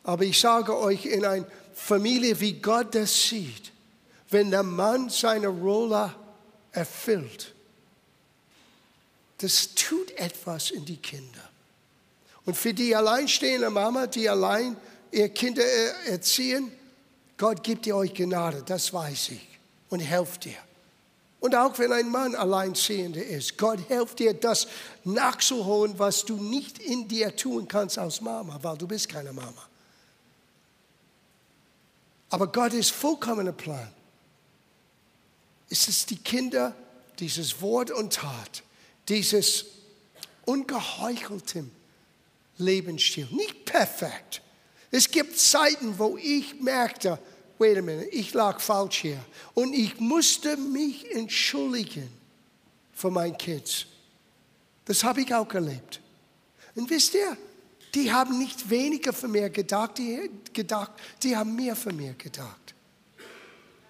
Aber 0.03 0.25
ich 0.25 0.39
sage 0.41 0.77
euch, 0.77 1.07
in 1.07 1.25
einer 1.25 1.47
Familie, 1.75 2.39
wie 2.41 2.55
Gott 2.55 2.95
das 2.95 3.29
sieht, 3.29 3.74
wenn 4.31 4.51
der 4.51 4.63
Mann 4.63 5.09
seine 5.11 5.49
Rolle 5.49 6.15
erfüllt, 6.73 7.55
das 9.39 9.75
tut 9.75 10.11
etwas 10.13 10.71
in 10.71 10.85
die 10.85 10.97
Kinder. 10.97 11.51
Und 12.47 12.57
für 12.57 12.75
die 12.75 12.95
alleinstehende 12.95 13.71
Mama, 13.71 14.07
die 14.07 14.29
allein 14.29 14.77
ihr 15.11 15.29
Kinder 15.29 15.65
erziehen, 16.07 16.73
Gott 17.37 17.63
gibt 17.63 17.87
ihr 17.87 17.97
euch 17.97 18.15
Gnade, 18.15 18.63
das 18.65 18.93
weiß 18.93 19.31
ich, 19.31 19.47
und 19.89 20.01
helft 20.01 20.45
dir. 20.45 20.57
Und 21.41 21.55
auch 21.55 21.79
wenn 21.79 21.93
ein 21.93 22.11
Mann 22.11 22.35
alleinstehender 22.35 23.23
ist, 23.23 23.59
Gott 23.59 23.79
hilft 23.89 24.19
dir, 24.19 24.33
das 24.33 24.67
nachzuholen, 25.05 25.99
was 25.99 26.25
du 26.25 26.37
nicht 26.37 26.79
in 26.79 27.07
dir 27.07 27.37
tun 27.37 27.69
kannst 27.69 27.99
als 27.99 28.21
Mama, 28.23 28.59
weil 28.63 28.79
du 28.79 28.87
bist 28.87 29.11
keine 29.11 29.33
Mama. 29.33 29.69
Aber 32.31 32.47
Gott 32.47 32.73
ist 32.73 32.93
vollkommener 32.93 33.53
Plan. 33.53 33.91
Es 35.71 35.89
ist 35.89 36.11
die 36.11 36.19
Kinder, 36.19 36.75
dieses 37.19 37.61
Wort 37.61 37.91
und 37.91 38.15
Tat, 38.15 38.63
dieses 39.09 39.67
ungeheuchelten 40.45 41.71
Lebensstil. 42.59 43.29
Nicht 43.31 43.65
perfekt. 43.65 44.43
Es 44.91 45.11
gibt 45.11 45.39
Zeiten, 45.39 45.99
wo 45.99 46.17
ich 46.17 46.61
merkte, 46.61 47.19
wait 47.59 47.79
a 47.79 47.83
minute, 47.83 48.09
ich 48.09 48.33
lag 48.35 48.61
falsch 48.61 48.99
hier. 49.03 49.25
Und 49.55 49.73
ich 49.73 49.99
musste 49.99 50.57
mich 50.57 51.11
entschuldigen 51.11 52.09
für 52.93 53.11
meine 53.11 53.37
Kids. 53.37 53.87
Das 54.85 55.03
habe 55.03 55.23
ich 55.23 55.35
auch 55.35 55.53
erlebt. 55.53 56.01
Und 56.75 56.91
wisst 56.91 57.15
ihr, 57.15 57.37
die 57.95 58.13
haben 58.13 58.39
nicht 58.39 58.69
weniger 58.69 59.13
für 59.13 59.29
mir 59.29 59.49
gedacht, 59.51 59.99
die, 59.99 60.31
gedacht, 60.53 60.93
die 61.23 61.37
haben 61.37 61.55
mehr 61.55 61.77
für 61.77 61.93
mir 61.93 62.15
gedacht. 62.15 62.74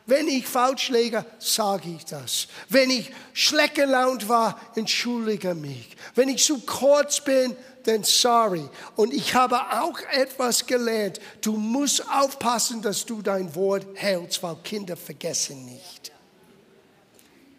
Wenn 0.07 0.29
ich 0.29 0.47
falsch 0.47 0.91
lege, 0.91 1.25
sage 1.39 1.89
ich 1.97 2.05
das. 2.05 2.49
Wenn 2.69 2.91
ich 2.91 3.11
schlecht 3.33 3.77
gelaunt 3.77 4.29
war, 4.29 4.61
entschuldige 4.75 5.55
mich. 5.55 5.97
Wenn 6.15 6.29
ich 6.29 6.45
zu 6.45 6.59
kurz 6.61 7.23
bin, 7.23 7.57
then 7.85 8.05
sorry. 8.05 8.69
Und 8.97 9.15
ich 9.15 9.35
habe 9.35 9.57
auch 9.57 9.99
etwas 10.13 10.67
gelernt. 10.67 11.21
Du 11.41 11.57
musst 11.57 12.07
aufpassen, 12.11 12.83
dass 12.83 13.07
du 13.07 13.23
dein 13.23 13.55
Wort 13.55 13.87
hältst, 13.95 14.43
weil 14.43 14.57
Kinder 14.57 14.97
vergessen 14.97 15.65
nicht. 15.65 16.13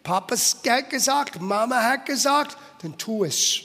Papa 0.04 0.36
hat 0.36 0.90
gesagt, 0.90 1.40
Mama 1.40 1.82
hat 1.82 2.06
gesagt, 2.06 2.56
dann 2.82 2.96
tu 2.96 3.24
es. 3.24 3.60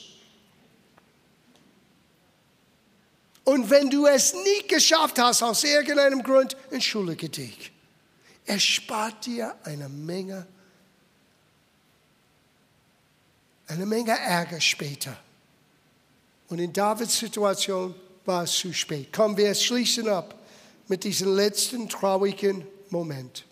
Und 3.44 3.70
wenn 3.70 3.92
du 3.92 4.08
es 4.08 4.34
nicht 4.34 4.70
geschafft 4.70 5.20
hast, 5.20 5.44
aus 5.44 5.64
irgendeinem 5.64 6.24
Grund, 6.24 6.58
entschuldige 6.72 7.30
dich. 7.30 7.72
Es 8.54 8.64
spart 8.64 9.28
dir 9.28 9.56
eine 9.64 9.88
Menge, 9.88 10.46
eine 13.68 13.86
Menge 13.86 14.12
Ärger 14.12 14.60
später. 14.60 15.16
Und 16.50 16.60
in 16.60 16.74
Davids 16.74 17.18
Situation 17.18 17.96
war 18.26 18.44
es 18.44 18.52
zu 18.52 18.74
spät. 18.74 19.14
Kommen 19.14 19.38
wir 19.38 19.56
schließen 19.56 20.10
ab 20.10 20.36
mit 20.90 21.06
diesem 21.06 21.34
letzten 21.34 21.88
traurigen 21.88 22.68
Moment. 22.90 23.46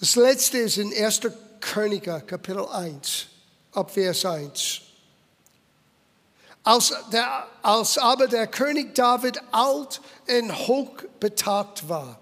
Das 0.00 0.16
letzte 0.16 0.56
ist 0.56 0.78
in 0.78 0.90
1. 0.90 1.20
Könige, 1.60 2.22
Kapitel 2.26 2.66
1, 2.66 3.26
ab 3.72 3.90
Vers 3.90 4.24
1. 4.24 4.80
Als, 6.64 6.94
der, 7.12 7.46
als 7.60 7.98
aber 7.98 8.28
der 8.28 8.46
König 8.46 8.94
David 8.94 9.38
alt 9.52 10.00
und 10.26 10.56
hochbetagt 10.56 11.86
war, 11.86 12.18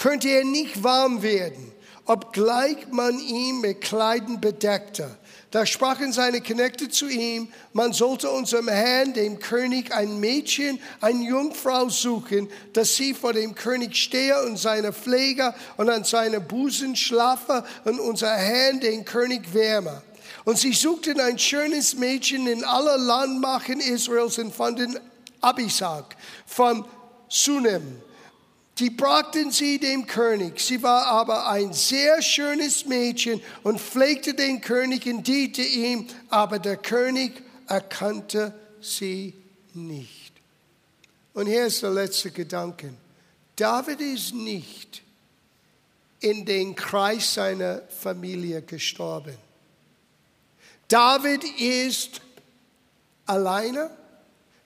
konnte 0.00 0.28
er 0.28 0.44
nicht 0.44 0.82
warm 0.82 1.22
werden, 1.22 1.72
obgleich 2.06 2.88
man 2.90 3.18
ihn 3.18 3.60
mit 3.60 3.80
Kleidern 3.80 4.40
bedeckte. 4.40 5.18
Da 5.50 5.64
sprachen 5.64 6.12
seine 6.12 6.40
Knechte 6.40 6.88
zu 6.90 7.08
ihm, 7.08 7.48
man 7.72 7.92
sollte 7.92 8.30
unserem 8.30 8.68
Herrn, 8.68 9.14
dem 9.14 9.38
König, 9.38 9.94
ein 9.94 10.20
Mädchen, 10.20 10.78
eine 11.00 11.24
Jungfrau 11.24 11.88
suchen, 11.88 12.48
dass 12.74 12.96
sie 12.96 13.14
vor 13.14 13.32
dem 13.32 13.54
König 13.54 13.96
stehe 13.96 14.42
und 14.44 14.58
seine 14.58 14.92
Pfleger 14.92 15.54
und 15.78 15.88
an 15.88 16.04
seine 16.04 16.40
Busen 16.40 16.96
schlafe 16.96 17.64
und 17.84 17.98
unser 17.98 18.34
Herrn, 18.34 18.80
den 18.80 19.04
König, 19.04 19.54
wärme. 19.54 20.02
Und 20.44 20.58
sie 20.58 20.74
suchten 20.74 21.18
ein 21.18 21.38
schönes 21.38 21.96
Mädchen 21.96 22.46
in 22.46 22.62
aller 22.62 22.98
Landmachen 22.98 23.80
Israels 23.80 24.38
und 24.38 24.54
fanden 24.54 24.98
Abisag 25.40 26.14
von 26.46 26.84
Sunem 27.28 28.02
die 28.78 28.90
brachten 28.90 29.50
sie 29.50 29.78
dem 29.78 30.06
König. 30.06 30.60
Sie 30.60 30.82
war 30.82 31.06
aber 31.06 31.48
ein 31.48 31.72
sehr 31.72 32.22
schönes 32.22 32.86
Mädchen 32.86 33.42
und 33.64 33.80
pflegte 33.80 34.34
den 34.34 34.60
König 34.60 35.06
und 35.06 35.26
diente 35.26 35.62
ihm, 35.62 36.06
aber 36.28 36.60
der 36.60 36.76
König 36.76 37.42
erkannte 37.66 38.54
sie 38.80 39.34
nicht. 39.74 40.32
Und 41.34 41.46
hier 41.46 41.66
ist 41.66 41.82
der 41.82 41.90
letzte 41.90 42.30
Gedanke. 42.30 42.92
David 43.56 44.00
ist 44.00 44.34
nicht 44.34 45.02
in 46.20 46.44
den 46.44 46.74
Kreis 46.76 47.34
seiner 47.34 47.82
Familie 47.88 48.62
gestorben. 48.62 49.36
David 50.86 51.44
ist 51.58 52.20
alleine 53.26 53.90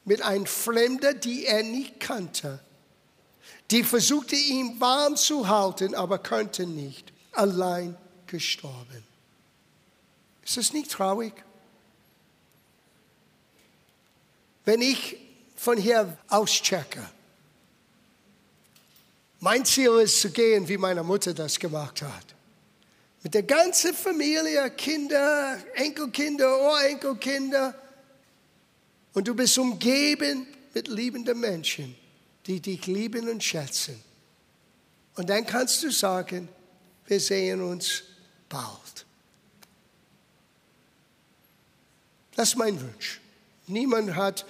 mit 0.05 0.21
einem 0.23 0.47
Fremder, 0.47 1.15
die 1.15 1.47
er 1.47 1.63
nicht 1.63 1.99
kannte 1.99 2.61
die 3.73 3.83
versuchte 3.83 4.37
ihn 4.37 4.79
warm 4.79 5.17
zu 5.17 5.49
halten, 5.49 5.95
aber 5.95 6.19
konnte 6.19 6.67
nicht. 6.67 7.11
Allein 7.33 7.97
gestorben. 8.27 9.03
Ist 10.45 10.59
das 10.59 10.73
nicht 10.75 10.91
traurig? 10.91 11.33
Wenn 14.67 14.83
ich 14.83 15.17
von 15.57 15.79
hier 15.79 16.19
aus 16.29 16.51
checke, 16.51 17.03
mein 19.41 19.65
Ziel 19.65 19.93
ist 20.03 20.21
zu 20.21 20.31
gehen, 20.31 20.69
wie 20.69 20.77
meine 20.77 21.03
Mutter 21.03 21.33
das 21.33 21.59
gemacht 21.59 22.03
hat. 22.03 22.27
Mit 23.23 23.35
der 23.35 23.43
ganzen 23.43 23.95
Familie, 23.95 24.71
Kinder, 24.71 25.59
Enkelkinder, 25.75 26.61
Urenkelkinder. 26.61 27.75
Und 29.15 29.27
du 29.27 29.35
bist 29.35 29.57
umgeben 29.57 30.47
mit 30.75 30.89
liebenden 30.89 31.41
Menschen 31.41 32.02
die 32.47 32.61
dich 32.61 32.87
lieben 32.87 33.29
und 33.29 33.43
schätzen. 33.43 34.03
Und 35.15 35.29
dann 35.29 35.47
kannst 35.47 35.83
du 35.83 35.91
sagen, 35.91 36.49
wir 37.07 37.21
sehen 37.21 37.63
uns 37.63 38.03
bald. 38.49 39.07
Das 42.35 42.51
ist 42.51 42.57
mein 42.57 42.81
Wunsch. 42.81 43.21
Niemand 43.67 44.15
hat 44.17 44.47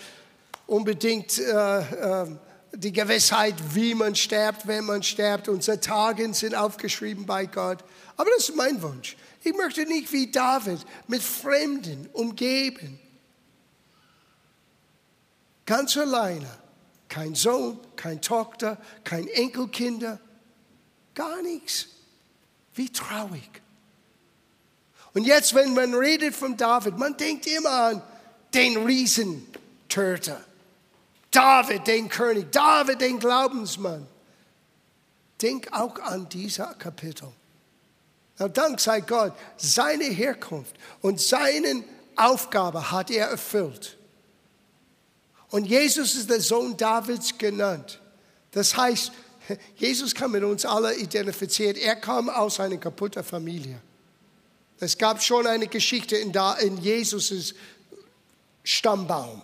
unbedingt 0.67 1.39
äh, 1.39 1.81
äh, 1.81 2.27
die 2.75 2.93
Gewissheit, 2.93 3.55
wie 3.75 3.95
man 3.95 4.15
stirbt, 4.15 4.67
wenn 4.67 4.85
man 4.85 5.03
stirbt. 5.03 5.49
Unsere 5.49 5.81
Tage 5.81 6.33
sind 6.33 6.55
aufgeschrieben 6.55 7.27
bei 7.27 7.47
Gott. 7.47 7.85
Aber 8.17 8.31
das 8.37 8.49
ist 8.49 8.57
mein 8.57 8.81
Wunsch. 8.81 9.17
Ich 9.43 9.55
möchte 9.55 9.85
nicht 9.85 10.13
wie 10.13 10.31
David 10.31 10.79
mit 11.09 11.23
Fremden 11.23 12.09
umgeben. 12.13 12.99
Ganz 15.67 15.97
alleine 15.97 16.62
kein 17.13 17.35
Sohn, 17.35 17.79
kein 17.95 18.23
Tochter, 18.23 18.79
kein 19.05 19.29
Enkelkinder, 19.29 20.19
gar 21.15 21.43
nichts. 21.43 21.89
Wie 22.75 22.89
traurig. 22.89 23.51
Und 25.13 25.25
jetzt, 25.25 25.55
wenn 25.55 25.75
man 25.75 25.93
redet 25.93 26.35
von 26.35 26.57
David, 26.57 26.97
man 26.97 27.15
denkt 27.19 27.47
immer 27.47 27.71
an 27.71 28.03
den 28.55 28.79
Riesentöter. 28.79 30.43
David, 31.31 31.87
den 31.87 32.09
König, 32.09 32.51
David, 32.51 33.03
den 33.03 33.19
Glaubensmann. 33.19 34.07
Denk 35.43 35.71
auch 35.71 35.99
an 35.99 36.31
dieser 36.31 36.73
Kapitel. 36.77 37.29
Na, 38.39 38.49
Dank 38.49 38.81
sei 38.81 39.03
Gott, 39.03 39.35
seine 39.59 40.05
Herkunft 40.05 40.75
und 41.03 41.21
seine 41.21 41.85
Aufgabe 42.17 42.91
hat 42.91 43.11
er 43.11 43.27
erfüllt. 43.27 43.99
Und 45.53 45.67
Jesus 45.67 46.15
ist 46.15 46.31
der 46.31 46.41
Sohn 46.41 46.77
Davids 46.77 47.37
genannt. 47.37 48.01
Das 48.53 48.75
heißt, 48.77 49.13
Jesus 49.77 50.15
kann 50.15 50.31
mit 50.31 50.43
uns 50.43 50.65
alle 50.65 50.97
identifiziert. 50.97 51.77
Er 51.77 51.97
kam 51.97 52.31
aus 52.31 52.59
einer 52.59 52.79
kaputten 52.79 53.23
Familie. 53.23 53.79
Es 54.81 54.97
gab 54.97 55.23
schon 55.23 55.47
eine 55.47 55.67
Geschichte 55.67 56.17
in, 56.17 56.33
da, 56.33 56.55
in 56.55 56.79
Jesus' 56.79 57.55
Stammbaum. 58.65 59.43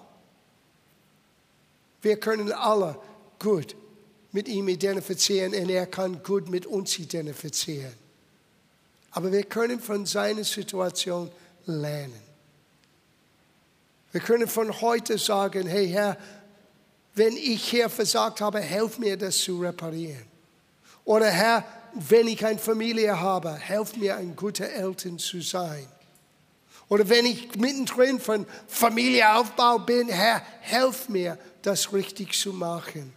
Wir 2.01 2.18
können 2.18 2.53
alle 2.53 2.99
gut 3.38 3.77
mit 4.33 4.49
ihm 4.49 4.68
identifizieren 4.68 5.55
und 5.55 5.68
er 5.68 5.87
kann 5.87 6.23
gut 6.23 6.49
mit 6.49 6.64
uns 6.64 6.99
identifizieren. 6.99 7.92
Aber 9.11 9.31
wir 9.31 9.44
können 9.44 9.79
von 9.79 10.07
seiner 10.07 10.44
Situation 10.44 11.31
lernen. 11.66 12.29
Wir 14.18 14.24
können 14.24 14.48
von 14.48 14.81
heute 14.81 15.16
sagen, 15.16 15.68
hey 15.68 15.88
Herr, 15.88 16.16
wenn 17.14 17.37
ich 17.37 17.70
hier 17.70 17.88
versagt 17.88 18.40
habe, 18.40 18.59
helf 18.59 18.98
mir 18.98 19.16
das 19.16 19.38
zu 19.38 19.61
reparieren. 19.61 20.26
Oder 21.04 21.31
Herr, 21.31 21.64
wenn 21.94 22.26
ich 22.26 22.44
eine 22.44 22.59
Familie 22.59 23.20
habe, 23.20 23.54
helf 23.54 23.96
mir 23.96 24.16
ein 24.16 24.35
guter 24.35 24.68
Eltern 24.68 25.20
zu 25.20 25.40
sein. 25.40 25.87
Oder 26.88 27.09
wenn 27.09 27.26
ich 27.26 27.54
mittendrin 27.54 28.18
von 28.18 28.44
Familieaufbau 28.66 29.78
bin, 29.78 30.09
Herr, 30.09 30.42
helf 30.62 31.09
mir, 31.09 31.38
das 31.62 31.92
richtig 31.92 32.37
zu 32.37 32.52
machen. 32.52 33.12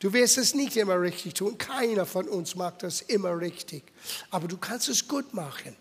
Du 0.00 0.12
wirst 0.12 0.36
es 0.36 0.54
nicht 0.54 0.76
immer 0.76 1.00
richtig 1.00 1.32
tun. 1.32 1.56
Keiner 1.56 2.04
von 2.04 2.28
uns 2.28 2.54
macht 2.56 2.82
das 2.82 3.00
immer 3.00 3.40
richtig. 3.40 3.84
Aber 4.30 4.48
du 4.48 4.58
kannst 4.58 4.90
es 4.90 5.08
gut 5.08 5.32
machen. 5.32 5.74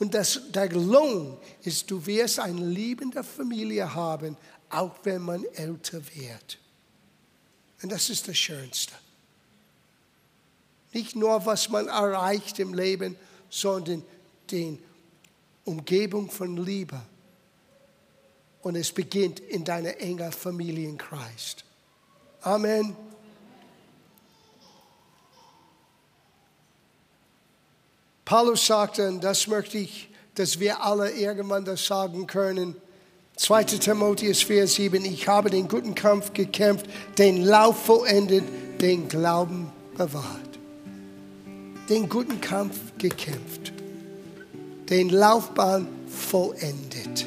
Und 0.00 0.14
das, 0.14 0.40
der 0.48 0.70
Lohn 0.70 1.36
ist, 1.62 1.90
du 1.90 2.04
wirst 2.06 2.40
eine 2.40 2.64
liebende 2.64 3.22
Familie 3.22 3.94
haben, 3.94 4.36
auch 4.70 4.96
wenn 5.04 5.22
man 5.22 5.44
älter 5.54 6.00
wird. 6.14 6.58
Und 7.82 7.92
das 7.92 8.08
ist 8.08 8.26
das 8.26 8.36
Schönste. 8.36 8.94
Nicht 10.92 11.14
nur, 11.14 11.44
was 11.44 11.68
man 11.68 11.86
erreicht 11.86 12.58
im 12.58 12.72
Leben, 12.72 13.14
sondern 13.50 14.02
die 14.50 14.78
Umgebung 15.66 16.30
von 16.30 16.56
Liebe. 16.56 17.00
Und 18.62 18.76
es 18.76 18.90
beginnt 18.92 19.40
in 19.40 19.64
deiner 19.64 19.98
engen 19.98 20.32
Familienkreis. 20.32 21.56
Amen. 22.40 22.96
Paulus 28.30 28.64
sagte, 28.64 29.08
und 29.08 29.24
das 29.24 29.48
möchte 29.48 29.76
ich, 29.76 30.08
dass 30.36 30.60
wir 30.60 30.84
alle 30.84 31.10
irgendwann 31.10 31.64
das 31.64 31.84
sagen 31.84 32.28
können, 32.28 32.76
2. 33.34 33.64
Timotheus 33.64 34.44
4, 34.44 34.68
7, 34.68 35.04
ich 35.04 35.26
habe 35.26 35.50
den 35.50 35.66
guten 35.66 35.96
Kampf 35.96 36.32
gekämpft, 36.32 36.86
den 37.18 37.42
Lauf 37.44 37.86
vollendet, 37.86 38.44
den 38.80 39.08
Glauben 39.08 39.72
bewahrt. 39.96 40.60
Den 41.88 42.08
guten 42.08 42.40
Kampf 42.40 42.76
gekämpft, 42.98 43.72
den 44.88 45.08
Laufbahn 45.08 45.88
vollendet. 46.06 47.26